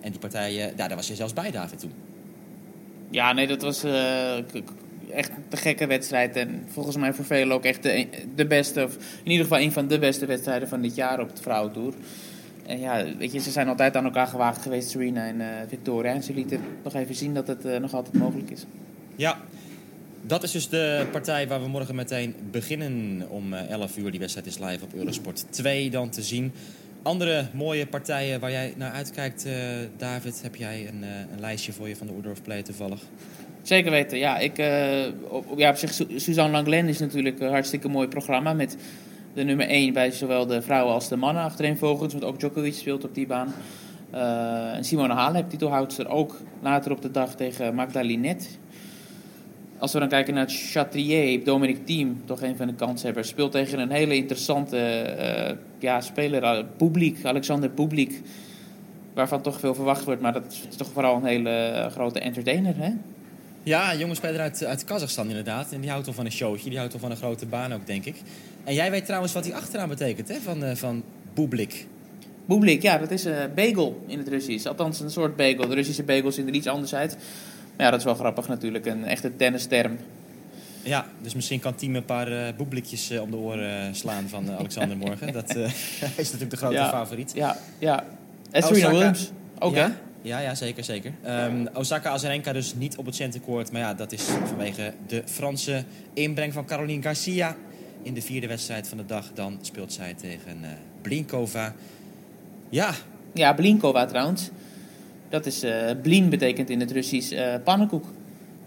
[0.00, 2.07] En die partij, daar was je zelfs bij, David, toen.
[3.10, 4.36] Ja, nee, dat was uh,
[5.12, 6.36] echt te gekke wedstrijd.
[6.36, 8.94] En volgens mij voor velen ook echt de, de beste, of
[9.24, 11.94] in ieder geval een van de beste wedstrijden van dit jaar op de vrouwentour.
[12.66, 16.12] En ja, weet je, ze zijn altijd aan elkaar gewaagd geweest, Serena en uh, Victoria.
[16.12, 18.64] En ze lieten nog even zien dat het uh, nog altijd mogelijk is.
[19.16, 19.40] Ja,
[20.22, 24.10] dat is dus de partij waar we morgen meteen beginnen om 11 uur.
[24.10, 26.52] Die wedstrijd is live op Eurosport 2 dan te zien.
[27.08, 29.52] Andere mooie partijen waar jij naar uitkijkt, uh,
[29.96, 33.00] David, heb jij een, uh, een, lijstje voor je van de Order of Play toevallig?
[33.62, 34.38] Zeker weten, ja.
[34.38, 38.76] Ik, uh, op, ja op zich, Suzanne Langlen is natuurlijk een hartstikke mooi programma met
[39.34, 42.74] de nummer 1 bij zowel de vrouwen als de mannen achterin volgens, want ook Djokovic
[42.74, 43.54] speelt op die baan.
[44.74, 48.58] en Simone Halep, titelhoudster, ook later op de dag tegen Magda Linet.
[49.78, 53.78] Als we dan kijken naar Chatrier, Dominic Thiem, toch een van de kanshebbers, speelt tegen
[53.78, 54.76] een hele interessante
[55.50, 58.22] uh, ja, speler, uh, Publiek, Alexander Publiek.
[59.14, 62.74] Waarvan toch veel verwacht wordt, maar dat is toch vooral een hele grote entertainer.
[62.76, 62.92] Hè?
[63.62, 65.72] Ja, een jonge speler uit, uit Kazachstan inderdaad.
[65.72, 67.86] En die houdt wel van een showtje, die houdt wel van een grote baan ook,
[67.86, 68.16] denk ik.
[68.64, 71.02] En jij weet trouwens wat die achteraan betekent, hè, van, uh, van
[71.34, 71.86] Bublik.
[72.44, 74.66] Bublik, ja, dat is een bagel in het Russisch.
[74.66, 75.68] Althans, een soort bagel.
[75.68, 77.16] De Russische bagels zien er iets anders uit.
[77.78, 78.86] Maar ja, dat is wel grappig natuurlijk.
[78.86, 79.98] Een echte tennisterm.
[80.82, 84.50] Ja, dus misschien kan Team een paar uh, boeblikjes uh, om de oren slaan van
[84.50, 85.32] Alexander morgen.
[85.32, 85.54] Dat
[86.16, 87.32] is natuurlijk de grote ja, favoriet.
[87.34, 88.04] Ja, ja.
[88.50, 89.86] En Serena Williams ook, ja?
[89.86, 89.94] hè?
[90.22, 91.12] Ja, ja, zeker, zeker.
[91.26, 93.72] Um, Osaka Azarenka dus niet op het centercourt.
[93.72, 97.56] Maar ja, dat is vanwege de Franse inbreng van Caroline Garcia.
[98.02, 99.30] In de vierde wedstrijd van de dag.
[99.34, 100.64] Dan speelt zij tegen
[101.02, 101.74] Blinkova.
[102.68, 102.94] Ja.
[103.32, 104.50] Ja, Blinkova trouwens.
[105.28, 105.72] Dat is, uh,
[106.02, 108.04] blin betekent in het Russisch uh, pannenkoek.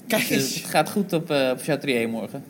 [0.07, 0.29] Kijk eens.
[0.29, 2.43] Dus het gaat goed op, uh, op Chatrier morgen.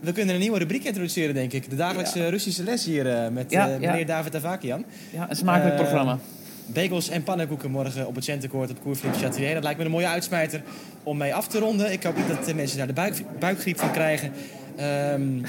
[0.00, 1.70] We kunnen een nieuwe rubriek introduceren, denk ik.
[1.70, 2.28] De dagelijkse ja.
[2.28, 4.04] Russische les hier met ja, meneer ja.
[4.04, 4.84] David Avakian.
[5.12, 6.18] Ja, een smakelijk programma.
[6.66, 9.54] Bagels en pannenkoeken morgen op het centercourt op Koerflip Chatrier.
[9.54, 10.62] Dat lijkt me een mooie uitsmijter
[11.02, 11.92] om mee af te ronden.
[11.92, 14.32] Ik hoop niet dat de mensen daar de buik, buikgriep van krijgen.
[14.80, 15.40] Um,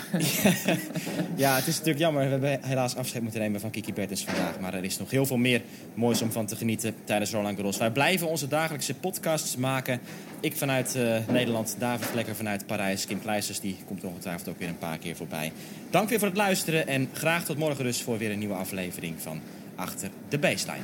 [1.44, 2.24] ja, het is natuurlijk jammer.
[2.24, 4.60] We hebben helaas afscheid moeten nemen van Kiki Bertens vandaag.
[4.60, 5.62] Maar er is nog heel veel meer
[5.94, 7.78] moois om van te genieten tijdens Roland Garros.
[7.78, 10.00] Wij blijven onze dagelijkse podcasts maken.
[10.40, 13.06] Ik vanuit uh, Nederland, David Vlekker vanuit Parijs.
[13.06, 15.52] Kim Kleisters, die komt ongetwijfeld ook weer een paar keer voorbij.
[15.90, 16.88] Dank weer voor het luisteren.
[16.88, 19.42] En graag tot morgen dus voor weer een nieuwe aflevering van
[19.76, 20.84] Achter de Baseline.